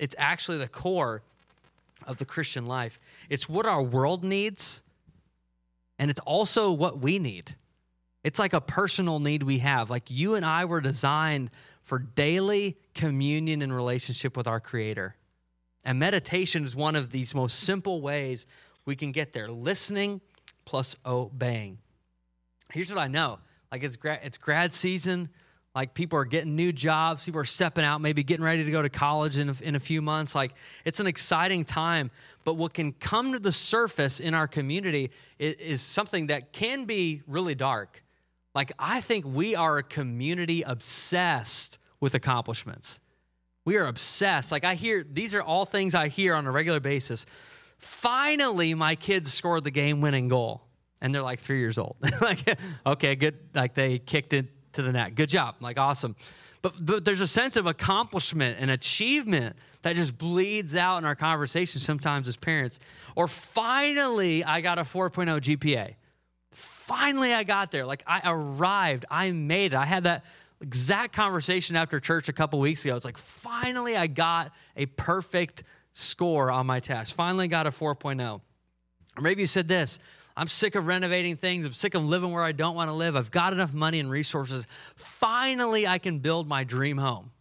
It's 0.00 0.16
actually 0.18 0.58
the 0.58 0.68
core 0.68 1.22
of 2.04 2.18
the 2.18 2.24
Christian 2.24 2.66
life. 2.66 3.00
It's 3.30 3.48
what 3.48 3.66
our 3.66 3.82
world 3.82 4.24
needs, 4.24 4.82
and 6.00 6.10
it's 6.10 6.20
also 6.20 6.72
what 6.72 6.98
we 6.98 7.20
need. 7.20 7.54
It's 8.24 8.40
like 8.40 8.52
a 8.52 8.60
personal 8.60 9.20
need 9.20 9.44
we 9.44 9.58
have. 9.58 9.90
Like 9.90 10.10
you 10.10 10.34
and 10.34 10.44
I 10.44 10.64
were 10.64 10.80
designed 10.80 11.50
for 11.88 11.98
daily 11.98 12.76
communion 12.94 13.62
and 13.62 13.74
relationship 13.74 14.36
with 14.36 14.46
our 14.46 14.60
Creator. 14.60 15.16
And 15.86 15.98
meditation 15.98 16.62
is 16.64 16.76
one 16.76 16.94
of 16.94 17.10
these 17.10 17.34
most 17.34 17.60
simple 17.60 18.02
ways 18.02 18.44
we 18.84 18.94
can 18.94 19.10
get 19.10 19.32
there 19.32 19.48
listening 19.48 20.20
plus 20.66 20.96
obeying. 21.06 21.78
Here's 22.70 22.90
what 22.90 23.00
I 23.00 23.08
know 23.08 23.38
like 23.72 23.82
it's 23.82 23.96
grad, 23.96 24.20
it's 24.22 24.36
grad 24.36 24.74
season. 24.74 25.30
Like 25.74 25.94
people 25.94 26.18
are 26.18 26.26
getting 26.26 26.56
new 26.56 26.72
jobs, 26.72 27.24
people 27.24 27.40
are 27.40 27.46
stepping 27.46 27.84
out, 27.84 28.02
maybe 28.02 28.22
getting 28.22 28.44
ready 28.44 28.64
to 28.64 28.70
go 28.70 28.82
to 28.82 28.90
college 28.90 29.38
in 29.38 29.48
a, 29.48 29.54
in 29.62 29.74
a 29.74 29.80
few 29.80 30.02
months. 30.02 30.34
Like 30.34 30.52
it's 30.84 31.00
an 31.00 31.06
exciting 31.06 31.64
time. 31.64 32.10
But 32.44 32.54
what 32.54 32.74
can 32.74 32.92
come 32.92 33.32
to 33.32 33.38
the 33.38 33.52
surface 33.52 34.20
in 34.20 34.34
our 34.34 34.46
community 34.46 35.10
is, 35.38 35.54
is 35.54 35.80
something 35.80 36.26
that 36.26 36.52
can 36.52 36.84
be 36.84 37.22
really 37.26 37.54
dark. 37.54 38.02
Like, 38.54 38.72
I 38.78 39.00
think 39.00 39.24
we 39.26 39.54
are 39.54 39.78
a 39.78 39.82
community 39.82 40.62
obsessed 40.62 41.78
with 42.00 42.14
accomplishments. 42.14 43.00
We 43.64 43.76
are 43.76 43.86
obsessed. 43.86 44.50
Like, 44.50 44.64
I 44.64 44.74
hear 44.74 45.04
these 45.04 45.34
are 45.34 45.42
all 45.42 45.64
things 45.64 45.94
I 45.94 46.08
hear 46.08 46.34
on 46.34 46.46
a 46.46 46.50
regular 46.50 46.80
basis. 46.80 47.26
Finally, 47.78 48.74
my 48.74 48.94
kids 48.94 49.32
scored 49.32 49.64
the 49.64 49.70
game 49.70 50.00
winning 50.00 50.28
goal, 50.28 50.62
and 51.00 51.14
they're 51.14 51.22
like 51.22 51.40
three 51.40 51.60
years 51.60 51.78
old. 51.78 51.96
like, 52.20 52.58
okay, 52.86 53.14
good. 53.14 53.36
Like, 53.54 53.74
they 53.74 53.98
kicked 53.98 54.32
it 54.32 54.46
to 54.72 54.82
the 54.82 54.92
net. 54.92 55.14
Good 55.14 55.28
job. 55.28 55.56
Like, 55.60 55.78
awesome. 55.78 56.16
But, 56.62 56.84
but 56.84 57.04
there's 57.04 57.20
a 57.20 57.26
sense 57.26 57.56
of 57.56 57.66
accomplishment 57.66 58.58
and 58.58 58.70
achievement 58.70 59.56
that 59.82 59.94
just 59.94 60.18
bleeds 60.18 60.74
out 60.74 60.98
in 60.98 61.04
our 61.04 61.14
conversations 61.14 61.84
sometimes 61.84 62.26
as 62.26 62.36
parents. 62.36 62.80
Or 63.14 63.28
finally, 63.28 64.42
I 64.42 64.60
got 64.60 64.78
a 64.78 64.82
4.0 64.82 65.40
GPA 65.40 65.94
finally 66.88 67.34
I 67.34 67.44
got 67.44 67.70
there. 67.70 67.84
Like 67.84 68.02
I 68.06 68.22
arrived, 68.24 69.04
I 69.10 69.30
made 69.30 69.74
it. 69.74 69.76
I 69.76 69.84
had 69.84 70.04
that 70.04 70.24
exact 70.60 71.14
conversation 71.14 71.76
after 71.76 72.00
church 72.00 72.28
a 72.28 72.32
couple 72.32 72.58
weeks 72.58 72.84
ago. 72.84 72.96
It's 72.96 73.04
like, 73.04 73.18
finally 73.18 73.96
I 73.96 74.06
got 74.06 74.52
a 74.74 74.86
perfect 74.86 75.64
score 75.92 76.50
on 76.50 76.66
my 76.66 76.80
test. 76.80 77.14
Finally 77.14 77.48
got 77.48 77.66
a 77.66 77.70
4.0. 77.70 78.40
Or 79.16 79.22
maybe 79.22 79.42
you 79.42 79.46
said 79.46 79.68
this 79.68 80.00
I'm 80.36 80.48
sick 80.48 80.76
of 80.76 80.86
renovating 80.86 81.36
things. 81.36 81.66
I'm 81.66 81.72
sick 81.72 81.94
of 81.94 82.04
living 82.04 82.32
where 82.32 82.44
I 82.44 82.52
don't 82.52 82.74
want 82.74 82.88
to 82.88 82.94
live. 82.94 83.16
I've 83.16 83.30
got 83.30 83.52
enough 83.52 83.74
money 83.74 84.00
and 84.00 84.10
resources. 84.10 84.66
Finally, 84.94 85.86
I 85.86 85.98
can 85.98 86.20
build 86.20 86.48
my 86.48 86.64
dream 86.64 86.96
home. 86.96 87.32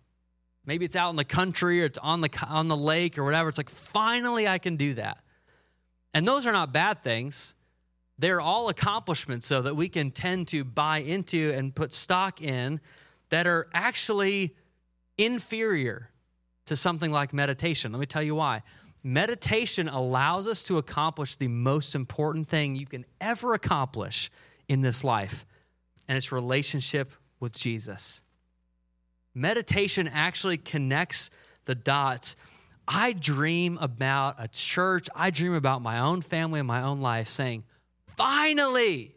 Maybe 0.65 0.83
it's 0.83 0.95
out 0.95 1.11
in 1.11 1.15
the 1.15 1.23
country 1.23 1.81
or 1.81 1.85
it's 1.85 1.99
on 1.99 2.21
the, 2.21 2.29
on 2.45 2.67
the 2.67 2.75
lake 2.75 3.17
or 3.17 3.23
whatever. 3.23 3.47
It's 3.47 3.57
like, 3.57 3.69
finally, 3.69 4.47
I 4.47 4.57
can 4.57 4.75
do 4.75 4.95
that. 4.95 5.19
And 6.13 6.27
those 6.27 6.45
are 6.47 6.51
not 6.51 6.73
bad 6.73 7.03
things. 7.03 7.55
They're 8.19 8.41
all 8.41 8.69
accomplishments, 8.69 9.45
so 9.45 9.61
that 9.61 9.75
we 9.75 9.89
can 9.89 10.11
tend 10.11 10.47
to 10.49 10.63
buy 10.63 10.99
into 10.99 11.53
and 11.53 11.73
put 11.73 11.93
stock 11.93 12.41
in 12.41 12.79
that 13.29 13.45
are 13.45 13.67
actually 13.73 14.55
inferior 15.17 16.09
to 16.65 16.75
something 16.75 17.11
like 17.11 17.33
meditation. 17.33 17.91
Let 17.91 17.99
me 17.99 18.05
tell 18.05 18.23
you 18.23 18.35
why. 18.35 18.63
Meditation 19.03 19.87
allows 19.87 20.47
us 20.47 20.63
to 20.63 20.77
accomplish 20.77 21.35
the 21.35 21.47
most 21.47 21.95
important 21.95 22.49
thing 22.49 22.75
you 22.75 22.87
can 22.87 23.05
ever 23.21 23.53
accomplish 23.53 24.31
in 24.67 24.81
this 24.81 25.03
life, 25.03 25.45
and 26.07 26.17
it's 26.17 26.31
relationship 26.31 27.13
with 27.39 27.53
Jesus. 27.53 28.23
Meditation 29.35 30.07
actually 30.07 30.57
connects 30.57 31.29
the 31.65 31.75
dots 31.75 32.35
I 32.87 33.11
dream 33.11 33.77
about 33.81 34.35
a 34.39 34.47
church, 34.47 35.09
I 35.13 35.29
dream 35.29 35.53
about 35.53 35.81
my 35.81 35.99
own 35.99 36.21
family 36.21 36.59
and 36.59 36.67
my 36.67 36.81
own 36.83 37.01
life 37.01 37.27
saying, 37.27 37.65
finally, 38.17 39.15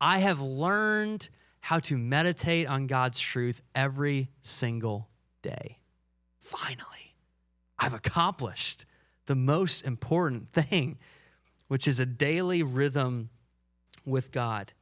I 0.00 0.18
have 0.18 0.40
learned 0.40 1.28
how 1.60 1.80
to 1.80 1.98
meditate 1.98 2.66
on 2.68 2.86
God's 2.86 3.20
truth 3.20 3.60
every 3.74 4.28
single 4.42 5.08
day. 5.42 5.78
Finally, 6.38 7.14
I've 7.78 7.94
accomplished 7.94 8.86
the 9.26 9.34
most 9.34 9.82
important 9.82 10.52
thing, 10.52 10.98
which 11.68 11.86
is 11.88 12.00
a 12.00 12.06
daily 12.06 12.62
rhythm 12.62 13.30
with 14.04 14.32
God. 14.32 14.72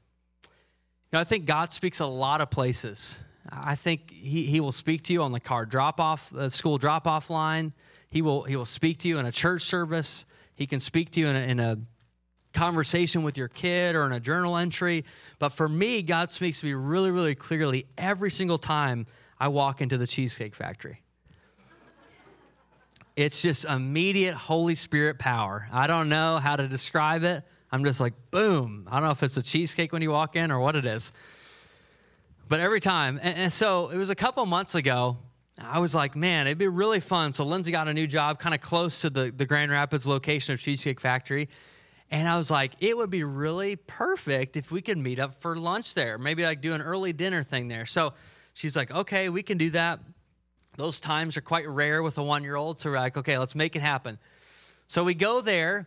Know, 1.12 1.20
I 1.20 1.24
think 1.24 1.46
God 1.46 1.72
speaks 1.72 2.00
a 2.00 2.06
lot 2.06 2.40
of 2.40 2.50
places. 2.50 3.20
I 3.50 3.76
think 3.76 4.10
he, 4.10 4.44
he 4.44 4.60
will 4.60 4.72
speak 4.72 5.04
to 5.04 5.12
you 5.12 5.22
on 5.22 5.32
the 5.32 5.40
car 5.40 5.64
drop 5.64 6.00
off, 6.00 6.34
uh, 6.34 6.48
school 6.48 6.76
drop 6.76 7.06
off 7.06 7.30
line. 7.30 7.72
He 8.10 8.20
will, 8.20 8.42
he 8.42 8.56
will 8.56 8.66
speak 8.66 8.98
to 8.98 9.08
you 9.08 9.18
in 9.18 9.26
a 9.26 9.32
church 9.32 9.62
service. 9.62 10.26
He 10.54 10.66
can 10.66 10.80
speak 10.80 11.10
to 11.12 11.20
you 11.20 11.28
in 11.28 11.36
a, 11.36 11.40
in 11.40 11.60
a 11.60 11.78
conversation 12.52 13.22
with 13.22 13.36
your 13.36 13.48
kid 13.48 13.94
or 13.94 14.06
in 14.06 14.12
a 14.12 14.20
journal 14.20 14.56
entry. 14.56 15.04
But 15.38 15.50
for 15.50 15.68
me, 15.68 16.02
God 16.02 16.30
speaks 16.30 16.60
to 16.60 16.66
me 16.66 16.72
really, 16.72 17.10
really 17.10 17.34
clearly 17.34 17.86
every 17.96 18.30
single 18.30 18.58
time 18.58 19.06
I 19.38 19.48
walk 19.48 19.80
into 19.80 19.98
the 19.98 20.06
Cheesecake 20.06 20.54
Factory. 20.54 21.02
It's 23.16 23.42
just 23.42 23.64
immediate 23.64 24.34
Holy 24.34 24.76
Spirit 24.76 25.18
power. 25.18 25.68
I 25.72 25.88
don't 25.88 26.08
know 26.08 26.38
how 26.38 26.54
to 26.54 26.68
describe 26.68 27.24
it. 27.24 27.42
I'm 27.72 27.84
just 27.84 28.00
like, 28.00 28.14
boom. 28.30 28.86
I 28.90 29.00
don't 29.00 29.04
know 29.04 29.10
if 29.10 29.22
it's 29.22 29.36
a 29.36 29.42
cheesecake 29.42 29.92
when 29.92 30.02
you 30.02 30.10
walk 30.10 30.36
in 30.36 30.50
or 30.52 30.60
what 30.60 30.76
it 30.76 30.86
is. 30.86 31.12
But 32.48 32.60
every 32.60 32.80
time. 32.80 33.18
And, 33.20 33.36
and 33.36 33.52
so 33.52 33.88
it 33.88 33.96
was 33.96 34.10
a 34.10 34.14
couple 34.14 34.46
months 34.46 34.74
ago. 34.74 35.18
I 35.60 35.80
was 35.80 35.94
like, 35.94 36.14
man, 36.14 36.46
it'd 36.46 36.58
be 36.58 36.68
really 36.68 37.00
fun. 37.00 37.32
So 37.32 37.44
Lindsay 37.44 37.72
got 37.72 37.88
a 37.88 37.92
new 37.92 38.06
job 38.06 38.38
kind 38.38 38.54
of 38.54 38.60
close 38.60 39.00
to 39.00 39.10
the, 39.10 39.32
the 39.36 39.44
Grand 39.44 39.72
Rapids 39.72 40.06
location 40.06 40.54
of 40.54 40.60
Cheesecake 40.60 41.00
Factory. 41.00 41.48
And 42.10 42.26
I 42.26 42.36
was 42.36 42.50
like, 42.50 42.72
it 42.80 42.96
would 42.96 43.10
be 43.10 43.24
really 43.24 43.76
perfect 43.76 44.56
if 44.56 44.72
we 44.72 44.80
could 44.80 44.96
meet 44.96 45.18
up 45.18 45.42
for 45.42 45.56
lunch 45.56 45.94
there. 45.94 46.16
Maybe 46.16 46.44
like 46.44 46.62
do 46.62 46.72
an 46.72 46.80
early 46.80 47.12
dinner 47.12 47.42
thing 47.42 47.68
there. 47.68 47.84
So 47.84 48.14
she's 48.54 48.76
like, 48.76 48.90
okay, 48.90 49.28
we 49.28 49.42
can 49.42 49.58
do 49.58 49.70
that. 49.70 50.00
Those 50.76 51.00
times 51.00 51.36
are 51.36 51.42
quite 51.42 51.68
rare 51.68 52.02
with 52.02 52.16
a 52.18 52.22
one 52.22 52.44
year 52.44 52.56
old. 52.56 52.80
So 52.80 52.90
we're 52.90 52.96
like, 52.96 53.16
okay, 53.16 53.36
let's 53.36 53.54
make 53.54 53.76
it 53.76 53.82
happen. 53.82 54.18
So 54.86 55.04
we 55.04 55.12
go 55.12 55.42
there 55.42 55.86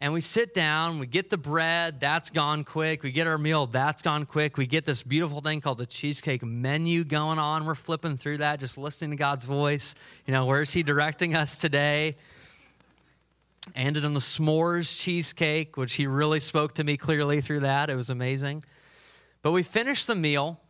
and 0.00 0.14
we 0.14 0.22
sit 0.22 0.54
down, 0.54 0.98
we 0.98 1.06
get 1.06 1.28
the 1.28 1.36
bread, 1.36 2.00
that's 2.00 2.30
gone 2.30 2.64
quick. 2.64 3.02
We 3.02 3.12
get 3.12 3.26
our 3.26 3.36
meal, 3.36 3.66
that's 3.66 4.00
gone 4.00 4.24
quick. 4.24 4.56
We 4.56 4.66
get 4.66 4.86
this 4.86 5.02
beautiful 5.02 5.42
thing 5.42 5.60
called 5.60 5.76
the 5.76 5.84
cheesecake 5.84 6.42
menu 6.42 7.04
going 7.04 7.38
on. 7.38 7.66
We're 7.66 7.74
flipping 7.74 8.16
through 8.16 8.38
that, 8.38 8.60
just 8.60 8.78
listening 8.78 9.10
to 9.10 9.16
God's 9.16 9.44
voice. 9.44 9.94
You 10.26 10.32
know, 10.32 10.46
where 10.46 10.62
is 10.62 10.72
He 10.72 10.82
directing 10.82 11.36
us 11.36 11.58
today? 11.58 12.16
Ended 13.74 14.04
on 14.04 14.14
the 14.14 14.20
s'mores 14.20 15.00
cheesecake, 15.00 15.76
which 15.76 15.94
He 15.94 16.06
really 16.06 16.40
spoke 16.40 16.74
to 16.74 16.84
me 16.84 16.96
clearly 16.96 17.40
through 17.40 17.60
that. 17.60 17.90
It 17.90 17.96
was 17.96 18.10
amazing. 18.10 18.64
But 19.42 19.52
we 19.52 19.62
finished 19.62 20.06
the 20.06 20.14
meal, 20.14 20.60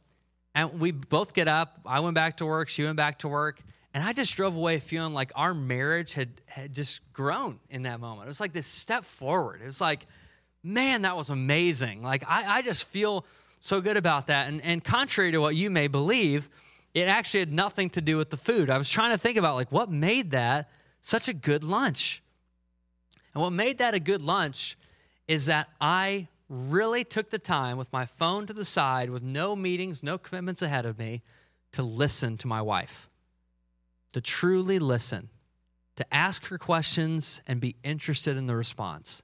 and 0.55 0.81
we 0.81 0.91
both 0.91 1.33
get 1.33 1.49
up. 1.49 1.81
I 1.87 2.01
went 2.01 2.15
back 2.15 2.39
to 2.39 2.47
work, 2.47 2.69
she 2.69 2.85
went 2.85 2.97
back 2.97 3.21
to 3.21 3.29
work. 3.29 3.61
And 3.93 4.05
I 4.05 4.13
just 4.13 4.37
drove 4.37 4.55
away 4.55 4.79
feeling 4.79 5.15
like 5.15 5.33
our 5.35 5.53
marriage 5.53 6.15
had, 6.15 6.29
had 6.47 6.73
just 6.73 7.01
grown 7.13 7.59
in 7.71 7.83
that 7.83 7.99
moment. 7.99 8.27
It 8.27 8.29
was 8.29 8.41
like 8.41 8.53
this 8.53 8.67
step 8.67 9.05
forward. 9.05 9.61
It 9.63 9.65
was 9.65 9.81
like, 9.81 10.07
man, 10.63 11.03
that 11.03 11.17
was 11.17 11.29
amazing. 11.29 12.03
Like, 12.03 12.23
I, 12.29 12.59
I 12.59 12.63
just 12.63 12.85
feel 12.85 13.25
so 13.59 13.81
good 13.81 13.97
about 13.97 14.29
that. 14.29 14.47
And, 14.47 14.63
and 14.63 14.83
contrary 14.85 15.33
to 15.33 15.39
what 15.39 15.57
you 15.57 15.71
may 15.71 15.89
believe, 15.89 16.49
it 16.95 17.09
actually 17.09 17.41
had 17.41 17.53
nothing 17.53 17.91
to 17.91 18.01
do 18.01 18.17
with 18.17 18.31
the 18.31 18.37
food. 18.37 18.71
I 18.71 18.79
was 18.79 18.89
trying 18.89 19.11
to 19.11 19.19
think 19.19 19.37
about, 19.37 19.57
like, 19.57 19.73
what 19.73 19.91
made 19.91 20.31
that 20.33 20.71
such 21.01 21.29
a 21.29 21.33
good 21.33 21.65
lunch? 21.65 22.23
And 23.35 23.43
what 23.43 23.51
made 23.51 23.79
that 23.79 23.95
a 23.95 24.01
good 24.01 24.23
lunch 24.23 24.77
is 25.29 25.47
that 25.47 25.69
I 25.81 26.29
really 26.49 27.05
took 27.05 27.31
the 27.31 27.39
time 27.39 27.77
with 27.77 27.93
my 27.93 28.07
phone 28.07 28.47
to 28.47 28.53
the 28.53 28.65
side, 28.65 29.11
with 29.11 29.23
no 29.23 29.55
meetings, 29.55 30.03
no 30.03 30.19
commitments 30.19 30.63
ahead 30.63 30.87
of 30.87 30.99
me, 30.99 31.23
to 31.73 31.83
listen 31.83 32.37
to 32.39 32.49
my 32.49 32.61
wife 32.61 33.09
to 34.13 34.21
truly 34.21 34.79
listen, 34.79 35.29
to 35.97 36.15
ask 36.15 36.47
her 36.47 36.59
questions 36.59 37.43
and 37.47 37.61
be 37.61 37.77
interested 37.85 38.37
in 38.37 38.47
the 38.47 38.57
response, 38.57 39.23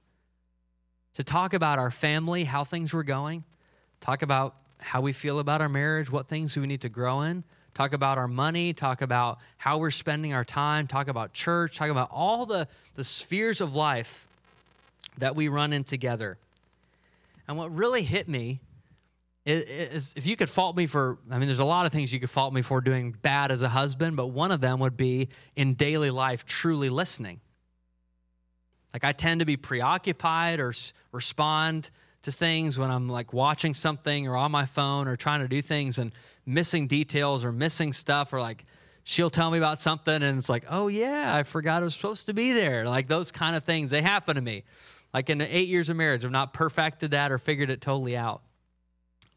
to 1.13 1.23
talk 1.23 1.53
about 1.53 1.79
our 1.79 1.91
family, 1.91 2.43
how 2.43 2.63
things 2.63 2.93
were 2.93 3.03
going, 3.03 3.43
talk 3.99 4.21
about 4.21 4.55
how 4.79 5.01
we 5.01 5.11
feel 5.11 5.39
about 5.39 5.61
our 5.61 5.69
marriage, 5.69 6.11
what 6.11 6.27
things 6.27 6.55
we 6.55 6.67
need 6.67 6.81
to 6.81 6.89
grow 6.89 7.21
in, 7.21 7.43
talk 7.77 7.93
about 7.93 8.17
our 8.17 8.27
money, 8.27 8.73
talk 8.73 9.03
about 9.03 9.39
how 9.57 9.77
we're 9.77 9.91
spending 9.91 10.33
our 10.33 10.43
time, 10.43 10.87
talk 10.87 11.07
about 11.07 11.31
church, 11.31 11.77
talk 11.77 11.91
about 11.91 12.09
all 12.11 12.47
the, 12.47 12.67
the 12.95 13.03
spheres 13.03 13.61
of 13.61 13.75
life 13.75 14.25
that 15.19 15.35
we 15.35 15.47
run 15.47 15.71
in 15.71 15.83
together. 15.83 16.39
And 17.47 17.55
what 17.55 17.73
really 17.75 18.01
hit 18.01 18.27
me 18.27 18.61
is 19.45 20.15
if 20.17 20.25
you 20.25 20.35
could 20.35 20.49
fault 20.49 20.75
me 20.75 20.87
for 20.87 21.19
i 21.31 21.37
mean 21.37 21.47
there's 21.47 21.59
a 21.59 21.63
lot 21.63 21.85
of 21.85 21.93
things 21.93 22.11
you 22.11 22.19
could 22.19 22.29
fault 22.29 22.53
me 22.53 22.61
for 22.61 22.81
doing 22.81 23.15
bad 23.21 23.49
as 23.49 23.63
a 23.63 23.69
husband 23.69 24.17
but 24.17 24.27
one 24.27 24.51
of 24.51 24.59
them 24.59 24.81
would 24.81 24.97
be 24.97 25.29
in 25.55 25.73
daily 25.73 26.11
life 26.11 26.43
truly 26.43 26.89
listening 26.89 27.39
like 28.93 29.05
i 29.05 29.13
tend 29.13 29.39
to 29.39 29.45
be 29.45 29.55
preoccupied 29.55 30.59
or 30.59 30.73
respond 31.13 31.89
to 32.27 32.31
things 32.31 32.77
when 32.77 32.91
i'm 32.91 33.09
like 33.09 33.33
watching 33.33 33.73
something 33.73 34.27
or 34.27 34.37
on 34.37 34.51
my 34.51 34.65
phone 34.65 35.07
or 35.07 35.15
trying 35.15 35.41
to 35.41 35.47
do 35.47 35.61
things 35.61 35.97
and 35.97 36.11
missing 36.45 36.87
details 36.87 37.43
or 37.43 37.51
missing 37.51 37.91
stuff 37.91 38.31
or 38.31 38.39
like 38.39 38.65
she'll 39.03 39.29
tell 39.29 39.49
me 39.49 39.57
about 39.57 39.79
something 39.79 40.21
and 40.21 40.37
it's 40.37 40.49
like 40.49 40.65
oh 40.69 40.87
yeah 40.87 41.35
i 41.35 41.43
forgot 41.43 41.81
it 41.81 41.85
was 41.85 41.95
supposed 41.95 42.27
to 42.27 42.33
be 42.33 42.53
there 42.53 42.85
like 42.85 43.07
those 43.07 43.31
kind 43.31 43.55
of 43.55 43.63
things 43.63 43.89
they 43.89 44.01
happen 44.01 44.35
to 44.35 44.41
me 44.41 44.63
like 45.13 45.29
in 45.29 45.37
the 45.39 45.57
eight 45.57 45.67
years 45.67 45.89
of 45.89 45.97
marriage 45.97 46.23
i've 46.23 46.31
not 46.31 46.53
perfected 46.53 47.11
that 47.11 47.31
or 47.31 47.37
figured 47.37 47.69
it 47.69 47.81
totally 47.81 48.15
out 48.15 48.41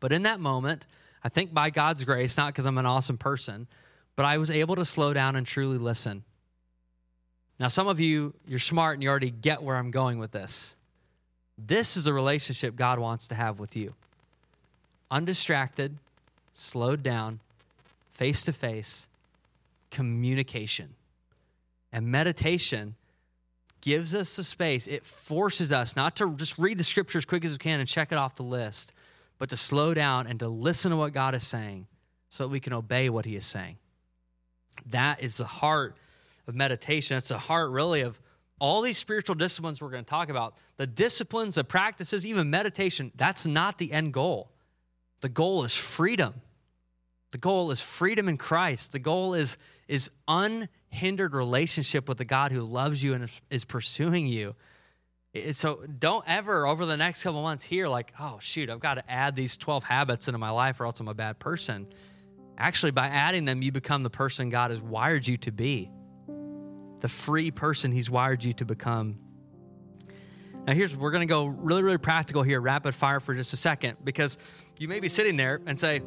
but 0.01 0.13
in 0.13 0.23
that 0.23 0.41
moment, 0.41 0.87
I 1.23 1.29
think 1.29 1.55
by 1.55 1.71
God's 1.71 2.05
grace, 2.05 2.37
not 2.37 2.49
because 2.49 2.65
I'm 2.67 2.79
an 2.79 2.87
awesome 2.87 3.19
person, 3.19 3.69
but 4.17 4.25
I 4.25 4.39
was 4.39 4.51
able 4.51 4.77
to 4.77 4.85
slow 4.85 5.13
down 5.13 5.37
and 5.37 5.47
truly 5.47 5.79
listen. 5.79 6.25
Now, 7.61 7.69
some 7.69 7.87
of 7.87 8.01
you, 8.01 8.35
you're 8.47 8.59
smart 8.59 8.95
and 8.95 9.03
you 9.03 9.11
already 9.11 9.31
get 9.31 9.63
where 9.63 9.77
I'm 9.77 9.91
going 9.91 10.19
with 10.19 10.33
this. 10.33 10.75
This 11.67 11.97
is 11.97 12.05
the 12.05 12.13
relationship 12.13 12.77
God 12.77 12.99
wants 12.99 13.29
to 13.29 13.35
have 13.35 13.59
with 13.59 13.77
you 13.77 13.95
undistracted, 15.11 15.97
slowed 16.55 17.03
down, 17.03 17.41
face 18.11 18.45
to 18.45 18.53
face 18.53 19.09
communication. 19.91 20.91
And 21.93 22.07
meditation 22.07 22.95
gives 23.81 24.15
us 24.15 24.37
the 24.37 24.45
space, 24.45 24.87
it 24.87 25.05
forces 25.05 25.73
us 25.73 25.97
not 25.97 26.15
to 26.17 26.35
just 26.35 26.59
read 26.59 26.79
the 26.79 26.85
scripture 26.85 27.19
as 27.19 27.25
quick 27.25 27.45
as 27.45 27.53
we 27.53 27.59
can 27.59 27.81
and 27.81 27.89
check 27.89 28.13
it 28.13 28.19
off 28.19 28.37
the 28.37 28.43
list, 28.43 28.93
but 29.39 29.49
to 29.49 29.57
slow 29.57 29.95
down 29.95 30.27
and 30.27 30.39
to 30.39 30.49
listen 30.49 30.91
to 30.91 30.97
what 30.97 31.13
God 31.13 31.35
is 31.35 31.47
saying 31.47 31.87
so 32.29 32.45
that 32.45 32.49
we 32.49 32.61
can 32.61 32.73
obey 32.73 33.09
what 33.09 33.25
He 33.25 33.37
is 33.37 33.47
saying. 33.47 33.77
That 34.87 35.23
is 35.23 35.39
the 35.39 35.47
heart 35.47 35.97
of 36.47 36.55
meditation. 36.55 37.17
It's 37.17 37.29
the 37.29 37.39
heart, 37.39 37.71
really, 37.71 38.03
of 38.03 38.21
all 38.61 38.83
these 38.83 38.99
spiritual 38.99 39.35
disciplines 39.35 39.83
we're 39.83 39.91
going 39.91 40.05
to 40.05 40.09
talk 40.09 40.29
about. 40.29 40.55
The 40.77 40.87
disciplines, 40.87 41.57
the 41.57 41.65
practices, 41.65 42.25
even 42.25 42.51
meditation, 42.51 43.11
that's 43.17 43.47
not 43.47 43.79
the 43.79 43.93
end 43.93 44.13
goal. 44.13 44.53
The 45.23 45.29
goal 45.29 45.65
is 45.65 45.75
freedom. 45.75 46.35
The 47.33 47.39
goal 47.39 47.73
is 47.73 47.83
freedom 47.83 48.29
in 48.29 48.37
Christ. 48.37 48.93
The 48.93 48.99
goal 49.01 49.35
is, 49.35 49.57
is 49.89 50.11
unhindered 50.29 51.35
relationship 51.35 52.09
with 52.09 52.19
the 52.19 52.25
God 52.25 52.53
who 52.53 52.63
loves 52.63 53.03
you 53.03 53.15
and 53.15 53.29
is, 53.51 53.65
pursuing 53.65 54.29
you 54.29 54.55
so 55.53 55.81
don't 55.99 56.25
ever 56.27 56.67
over 56.67 56.87
the 56.87 56.97
next 56.97 57.23
couple 57.23 57.43
months 57.43 57.65
hear 57.65 57.87
like, 57.89 58.13
oh 58.19 58.39
shoot, 58.41 58.69
I've 58.69 58.81
got 58.81 58.95
to 58.95 59.11
add 59.11 59.37
these 59.37 59.57
12 59.57 59.85
habits 59.85 60.29
into 60.29 60.39
my 60.39 60.51
life 60.51 60.81
or 60.81 60.87
else 60.87 60.99
I'm 61.01 61.09
a 61.09 61.15
bad 61.15 61.39
person. 61.39 61.87
Actually, 62.59 62.93
by 62.93 63.07
adding 63.07 63.45
them, 63.45 63.63
you 63.63 63.73
become 63.73 64.03
the 64.03 64.11
person 64.11 64.51
God 64.51 64.71
has 64.71 64.81
wired 64.81 65.27
you 65.27 65.37
to 65.39 65.53
be, 65.53 65.91
the 67.01 67.09
free 67.09 67.51
person 67.51 67.93
He's 67.93 68.11
wired 68.11 68.45
you 68.45 68.53
to 68.55 68.65
become. 68.65 69.19
Now, 70.67 70.75
here's 70.75 70.95
we're 70.95 71.11
going 71.11 71.27
to 71.27 71.33
go 71.33 71.47
really, 71.47 71.83
really 71.83 71.99
practical 71.99 72.43
here, 72.43 72.61
rapid 72.61 72.95
fire 72.95 73.21
for 73.21 73.35
just 73.35 73.53
a 73.53 73.57
second, 73.57 73.97
because 74.05 74.37
you 74.79 74.89
may 74.89 75.01
be 75.01 75.09
sitting 75.09 75.37
there 75.37 75.61
and 75.67 75.79
say, 75.79 76.03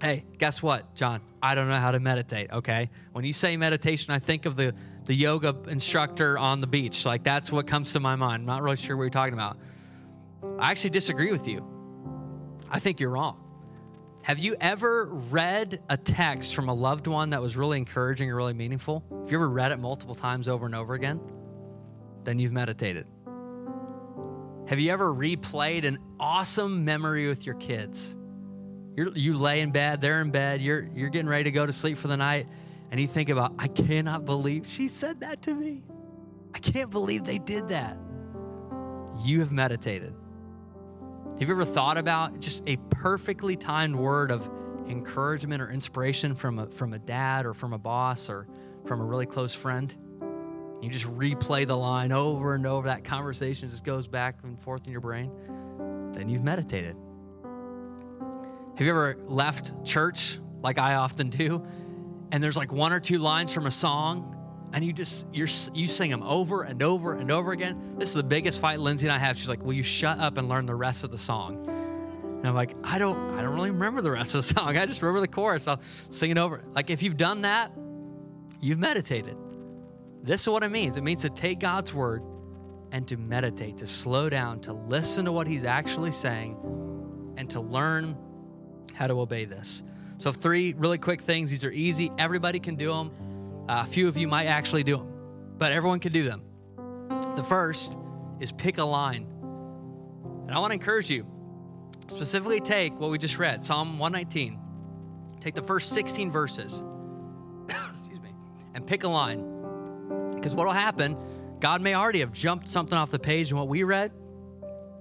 Hey, 0.00 0.24
guess 0.38 0.62
what, 0.62 0.94
John? 0.94 1.20
I 1.42 1.54
don't 1.54 1.68
know 1.68 1.76
how 1.76 1.90
to 1.90 2.00
meditate. 2.00 2.50
Okay. 2.50 2.88
When 3.12 3.24
you 3.24 3.34
say 3.34 3.56
meditation, 3.56 4.14
I 4.14 4.18
think 4.18 4.46
of 4.46 4.56
the 4.56 4.74
the 5.04 5.14
yoga 5.14 5.56
instructor 5.68 6.38
on 6.38 6.60
the 6.60 6.66
beach. 6.66 7.04
Like 7.04 7.22
that's 7.22 7.50
what 7.50 7.66
comes 7.66 7.92
to 7.94 8.00
my 8.00 8.16
mind. 8.16 8.42
I'm 8.42 8.46
not 8.46 8.62
really 8.62 8.76
sure 8.76 8.96
what 8.96 9.04
you're 9.04 9.10
talking 9.10 9.34
about. 9.34 9.58
I 10.58 10.70
actually 10.70 10.90
disagree 10.90 11.32
with 11.32 11.48
you. 11.48 11.66
I 12.70 12.78
think 12.78 13.00
you're 13.00 13.10
wrong. 13.10 13.49
Have 14.22 14.38
you 14.38 14.54
ever 14.60 15.06
read 15.06 15.80
a 15.88 15.96
text 15.96 16.54
from 16.54 16.68
a 16.68 16.74
loved 16.74 17.06
one 17.06 17.30
that 17.30 17.40
was 17.40 17.56
really 17.56 17.78
encouraging 17.78 18.30
or 18.30 18.36
really 18.36 18.52
meaningful? 18.52 19.02
Have 19.10 19.32
you 19.32 19.38
ever 19.38 19.48
read 19.48 19.72
it 19.72 19.78
multiple 19.78 20.14
times 20.14 20.46
over 20.46 20.66
and 20.66 20.74
over 20.74 20.92
again? 20.92 21.20
Then 22.24 22.38
you've 22.38 22.52
meditated. 22.52 23.06
Have 24.66 24.78
you 24.78 24.92
ever 24.92 25.12
replayed 25.12 25.84
an 25.84 25.98
awesome 26.20 26.84
memory 26.84 27.28
with 27.28 27.46
your 27.46 27.54
kids? 27.56 28.14
You're, 28.94 29.08
you 29.12 29.38
lay 29.38 29.62
in 29.62 29.72
bed, 29.72 30.02
they're 30.02 30.20
in 30.20 30.30
bed, 30.30 30.60
you're, 30.60 30.88
you're 30.94 31.08
getting 31.08 31.28
ready 31.28 31.44
to 31.44 31.50
go 31.50 31.64
to 31.64 31.72
sleep 31.72 31.96
for 31.96 32.08
the 32.08 32.16
night, 32.16 32.46
and 32.90 33.00
you 33.00 33.06
think 33.06 33.30
about, 33.30 33.54
I 33.58 33.68
cannot 33.68 34.26
believe 34.26 34.66
she 34.66 34.88
said 34.88 35.20
that 35.20 35.40
to 35.42 35.54
me. 35.54 35.82
I 36.54 36.58
can't 36.58 36.90
believe 36.90 37.24
they 37.24 37.38
did 37.38 37.68
that. 37.68 37.96
You 39.24 39.40
have 39.40 39.50
meditated. 39.50 40.14
Have 41.40 41.48
you 41.48 41.54
ever 41.54 41.64
thought 41.64 41.96
about 41.96 42.38
just 42.38 42.62
a 42.66 42.76
perfectly 42.90 43.56
timed 43.56 43.96
word 43.96 44.30
of 44.30 44.50
encouragement 44.86 45.62
or 45.62 45.70
inspiration 45.70 46.34
from 46.34 46.58
a, 46.58 46.66
from 46.66 46.92
a 46.92 46.98
dad 46.98 47.46
or 47.46 47.54
from 47.54 47.72
a 47.72 47.78
boss 47.78 48.28
or 48.28 48.46
from 48.84 49.00
a 49.00 49.04
really 49.04 49.24
close 49.24 49.54
friend? 49.54 49.96
You 50.82 50.90
just 50.90 51.06
replay 51.06 51.66
the 51.66 51.78
line 51.78 52.12
over 52.12 52.54
and 52.54 52.66
over. 52.66 52.88
That 52.88 53.04
conversation 53.04 53.70
just 53.70 53.84
goes 53.84 54.06
back 54.06 54.40
and 54.42 54.60
forth 54.60 54.84
in 54.84 54.92
your 54.92 55.00
brain. 55.00 55.32
Then 56.12 56.28
you've 56.28 56.44
meditated. 56.44 56.94
Have 57.42 58.86
you 58.86 58.90
ever 58.90 59.16
left 59.26 59.82
church 59.82 60.40
like 60.60 60.78
I 60.78 60.96
often 60.96 61.30
do, 61.30 61.66
and 62.32 62.44
there's 62.44 62.58
like 62.58 62.70
one 62.70 62.92
or 62.92 63.00
two 63.00 63.18
lines 63.18 63.54
from 63.54 63.64
a 63.64 63.70
song, 63.70 64.36
and 64.72 64.84
you 64.84 64.92
just 64.92 65.26
you're 65.32 65.48
you 65.74 65.86
sing 65.86 66.10
them 66.10 66.22
over 66.22 66.62
and 66.62 66.82
over 66.82 67.14
and 67.14 67.30
over 67.30 67.52
again? 67.52 67.94
This 67.98 68.08
is 68.10 68.14
the 68.14 68.22
biggest 68.22 68.60
fight 68.60 68.80
Lindsay 68.80 69.08
and 69.08 69.14
I 69.14 69.18
have. 69.18 69.36
She's 69.36 69.48
like, 69.48 69.62
"Will 69.62 69.72
you 69.72 69.82
shut 69.82 70.18
up 70.18 70.38
and 70.38 70.48
learn 70.48 70.66
the 70.66 70.74
rest 70.74 71.04
of 71.04 71.10
the 71.10 71.18
song?" 71.18 71.68
And 71.68 72.46
I'm 72.46 72.54
like, 72.54 72.74
"I 72.82 72.98
don't 72.98 73.38
I 73.38 73.42
don't 73.42 73.54
really 73.54 73.70
remember 73.70 74.00
the 74.02 74.10
rest 74.10 74.34
of 74.34 74.46
the 74.46 74.54
song. 74.54 74.76
I 74.76 74.86
just 74.86 75.02
remember 75.02 75.20
the 75.20 75.28
chorus. 75.28 75.66
I'll 75.68 75.80
sing 76.10 76.30
it 76.30 76.38
over." 76.38 76.62
Like 76.74 76.90
if 76.90 77.02
you've 77.02 77.16
done 77.16 77.42
that, 77.42 77.72
you've 78.60 78.78
meditated. 78.78 79.36
This 80.22 80.42
is 80.42 80.48
what 80.48 80.62
it 80.62 80.70
means. 80.70 80.96
It 80.96 81.02
means 81.02 81.22
to 81.22 81.30
take 81.30 81.60
God's 81.60 81.94
word 81.94 82.22
and 82.92 83.06
to 83.08 83.16
meditate, 83.16 83.78
to 83.78 83.86
slow 83.86 84.28
down, 84.28 84.60
to 84.60 84.72
listen 84.72 85.24
to 85.24 85.32
what 85.32 85.46
He's 85.46 85.64
actually 85.64 86.12
saying, 86.12 86.56
and 87.36 87.48
to 87.50 87.60
learn 87.60 88.16
how 88.94 89.06
to 89.06 89.20
obey 89.20 89.44
this. 89.44 89.82
So, 90.18 90.30
three 90.32 90.74
really 90.74 90.98
quick 90.98 91.22
things. 91.22 91.50
These 91.50 91.64
are 91.64 91.70
easy. 91.70 92.12
Everybody 92.18 92.60
can 92.60 92.76
do 92.76 92.92
them. 92.92 93.10
Uh, 93.68 93.84
a 93.84 93.86
few 93.86 94.08
of 94.08 94.16
you 94.16 94.26
might 94.26 94.46
actually 94.46 94.82
do 94.82 94.96
them, 94.96 95.12
but 95.58 95.72
everyone 95.72 96.00
can 96.00 96.12
do 96.12 96.24
them. 96.24 96.42
The 97.36 97.44
first 97.44 97.96
is 98.40 98.52
pick 98.52 98.78
a 98.78 98.84
line. 98.84 99.26
And 100.46 100.50
I 100.50 100.58
want 100.58 100.70
to 100.70 100.74
encourage 100.74 101.10
you 101.10 101.26
specifically 102.08 102.60
take 102.60 102.98
what 102.98 103.10
we 103.10 103.18
just 103.18 103.38
read 103.38 103.64
Psalm 103.64 103.98
119. 103.98 104.58
Take 105.40 105.54
the 105.54 105.62
first 105.62 105.90
16 105.90 106.30
verses, 106.30 106.82
excuse 107.68 108.20
me, 108.20 108.34
and 108.74 108.86
pick 108.86 109.04
a 109.04 109.08
line. 109.08 110.30
Because 110.34 110.54
what 110.54 110.66
will 110.66 110.72
happen, 110.72 111.16
God 111.60 111.82
may 111.82 111.94
already 111.94 112.20
have 112.20 112.32
jumped 112.32 112.68
something 112.68 112.96
off 112.96 113.10
the 113.10 113.18
page 113.18 113.50
in 113.50 113.56
what 113.56 113.68
we 113.68 113.84
read. 113.84 114.12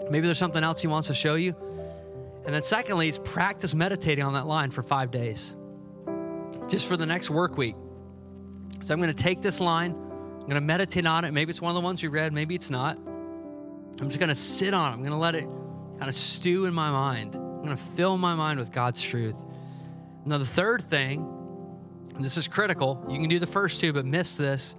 Maybe 0.09 0.27
there's 0.27 0.37
something 0.37 0.63
else 0.63 0.81
He 0.81 0.87
wants 0.87 1.07
to 1.07 1.13
show 1.13 1.35
you. 1.35 1.55
And 2.45 2.53
then, 2.53 2.61
secondly, 2.61 3.09
is 3.09 3.17
practice 3.19 3.75
meditating 3.75 4.23
on 4.23 4.33
that 4.33 4.47
line 4.47 4.71
for 4.71 4.81
five 4.81 5.11
days, 5.11 5.55
just 6.67 6.87
for 6.87 6.97
the 6.97 7.05
next 7.05 7.29
work 7.29 7.57
week. 7.57 7.75
So, 8.81 8.93
I'm 8.93 9.01
going 9.01 9.13
to 9.13 9.23
take 9.23 9.41
this 9.41 9.59
line, 9.59 9.91
I'm 9.91 10.41
going 10.41 10.55
to 10.55 10.61
meditate 10.61 11.05
on 11.05 11.25
it. 11.25 11.31
Maybe 11.31 11.49
it's 11.49 11.61
one 11.61 11.69
of 11.71 11.75
the 11.75 11.81
ones 11.81 12.01
we 12.01 12.09
read, 12.09 12.33
maybe 12.33 12.55
it's 12.55 12.69
not. 12.69 12.97
I'm 12.97 14.07
just 14.07 14.19
going 14.19 14.29
to 14.29 14.35
sit 14.35 14.73
on 14.73 14.91
it. 14.91 14.93
I'm 14.95 15.01
going 15.01 15.11
to 15.11 15.17
let 15.17 15.35
it 15.35 15.47
kind 15.97 16.07
of 16.07 16.15
stew 16.15 16.65
in 16.65 16.73
my 16.73 16.89
mind. 16.89 17.35
I'm 17.35 17.65
going 17.65 17.75
to 17.75 17.83
fill 17.83 18.17
my 18.17 18.33
mind 18.33 18.57
with 18.57 18.71
God's 18.71 19.01
truth. 19.01 19.43
Now, 20.25 20.37
the 20.37 20.45
third 20.45 20.89
thing, 20.89 21.27
and 22.15 22.23
this 22.23 22.37
is 22.37 22.47
critical, 22.47 23.05
you 23.09 23.19
can 23.19 23.27
do 23.27 23.39
the 23.39 23.47
first 23.47 23.81
two, 23.81 23.91
but 23.91 24.05
miss 24.05 24.37
this, 24.37 24.75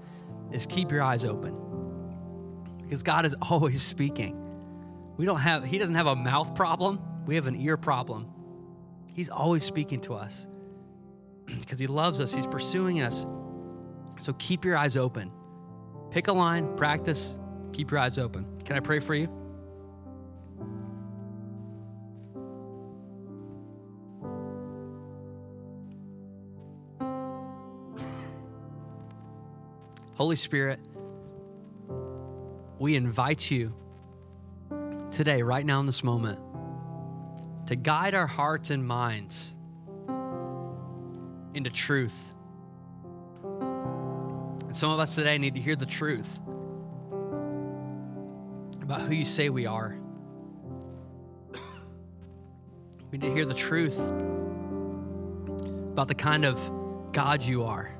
is 0.51 0.65
keep 0.65 0.91
your 0.91 1.03
eyes 1.03 1.25
open. 1.25 1.55
Because 2.83 3.03
God 3.03 3.27
is 3.27 3.35
always 3.43 3.83
speaking. 3.83 4.37
We 5.19 5.27
don't 5.27 5.41
have, 5.41 5.65
He 5.65 5.77
doesn't 5.77 5.95
have 5.95 6.07
a 6.07 6.17
mouth 6.17 6.55
problem. 6.55 7.01
We 7.27 7.35
have 7.35 7.47
an 7.47 7.61
ear 7.61 7.77
problem. 7.77 8.27
He's 9.07 9.29
always 9.29 9.65
speaking 9.65 10.01
to 10.03 10.15
us 10.15 10.49
because 11.47 11.79
He 11.79 11.87
loves 11.87 12.21
us, 12.23 12.33
He's 12.33 12.47
pursuing 12.47 13.03
us. 13.03 13.27
So 14.21 14.35
keep 14.35 14.67
your 14.67 14.77
eyes 14.77 14.99
open. 14.99 15.33
Pick 16.11 16.29
a 16.29 16.33
line, 16.33 16.77
practice, 16.77 17.39
keep 17.73 17.91
your 17.91 17.99
eyes 17.99 18.19
open. 18.19 18.45
Can 18.67 18.77
I 18.77 18.81
pray 18.81 19.01
for 19.01 19.15
you? 19.15 19.29
Holy 30.15 30.37
Spirit, 30.37 30.81
we 32.79 32.97
invite 32.97 33.51
you 33.51 33.73
today, 35.11 35.41
right 35.41 35.65
now 35.65 35.81
in 35.81 35.87
this 35.87 36.05
moment, 36.05 36.39
to 37.67 37.75
guide 37.75 38.15
our 38.15 38.27
hearts 38.27 38.71
and 38.71 38.87
minds 38.87 39.55
into 41.55 41.71
truth. 41.71 42.35
And 44.71 44.77
some 44.77 44.93
of 44.93 45.01
us 45.01 45.17
today 45.17 45.37
need 45.37 45.57
to 45.57 45.61
hear 45.61 45.75
the 45.75 45.85
truth 45.85 46.39
about 48.81 49.01
who 49.01 49.13
you 49.13 49.25
say 49.25 49.49
we 49.49 49.67
are. 49.67 49.99
We 53.11 53.19
need 53.19 53.27
to 53.27 53.35
hear 53.35 53.47
the 53.47 53.53
truth 53.53 53.99
about 55.89 56.07
the 56.07 56.15
kind 56.15 56.45
of 56.45 56.61
God 57.11 57.43
you 57.43 57.65
are. 57.65 57.93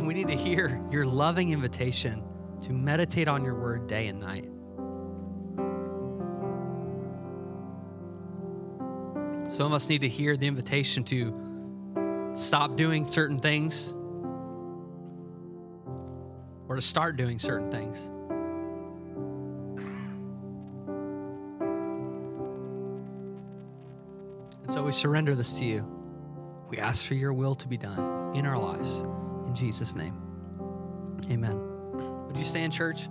We 0.00 0.14
need 0.14 0.28
to 0.28 0.36
hear 0.36 0.80
your 0.88 1.04
loving 1.04 1.50
invitation 1.50 2.22
to 2.62 2.72
meditate 2.72 3.26
on 3.26 3.42
your 3.44 3.56
word 3.56 3.88
day 3.88 4.06
and 4.06 4.20
night. 4.20 4.44
Some 9.52 9.66
of 9.66 9.72
us 9.72 9.88
need 9.88 10.02
to 10.02 10.08
hear 10.08 10.36
the 10.36 10.46
invitation 10.46 11.02
to 11.06 11.42
stop 12.36 12.76
doing 12.76 13.08
certain 13.08 13.38
things 13.38 13.94
or 16.68 16.76
to 16.76 16.82
start 16.82 17.16
doing 17.16 17.38
certain 17.38 17.70
things. 17.70 18.10
And 24.62 24.72
so 24.72 24.82
we 24.82 24.92
surrender 24.92 25.34
this 25.34 25.58
to 25.58 25.64
you. 25.64 25.86
We 26.68 26.78
ask 26.78 27.06
for 27.06 27.14
your 27.14 27.32
will 27.32 27.54
to 27.54 27.68
be 27.68 27.76
done 27.76 28.34
in 28.36 28.44
our 28.46 28.56
lives. 28.56 29.00
In 29.46 29.54
Jesus' 29.54 29.94
name, 29.94 30.14
amen. 31.30 31.58
Would 32.26 32.36
you 32.36 32.44
stand, 32.44 32.72
church? 32.72 33.08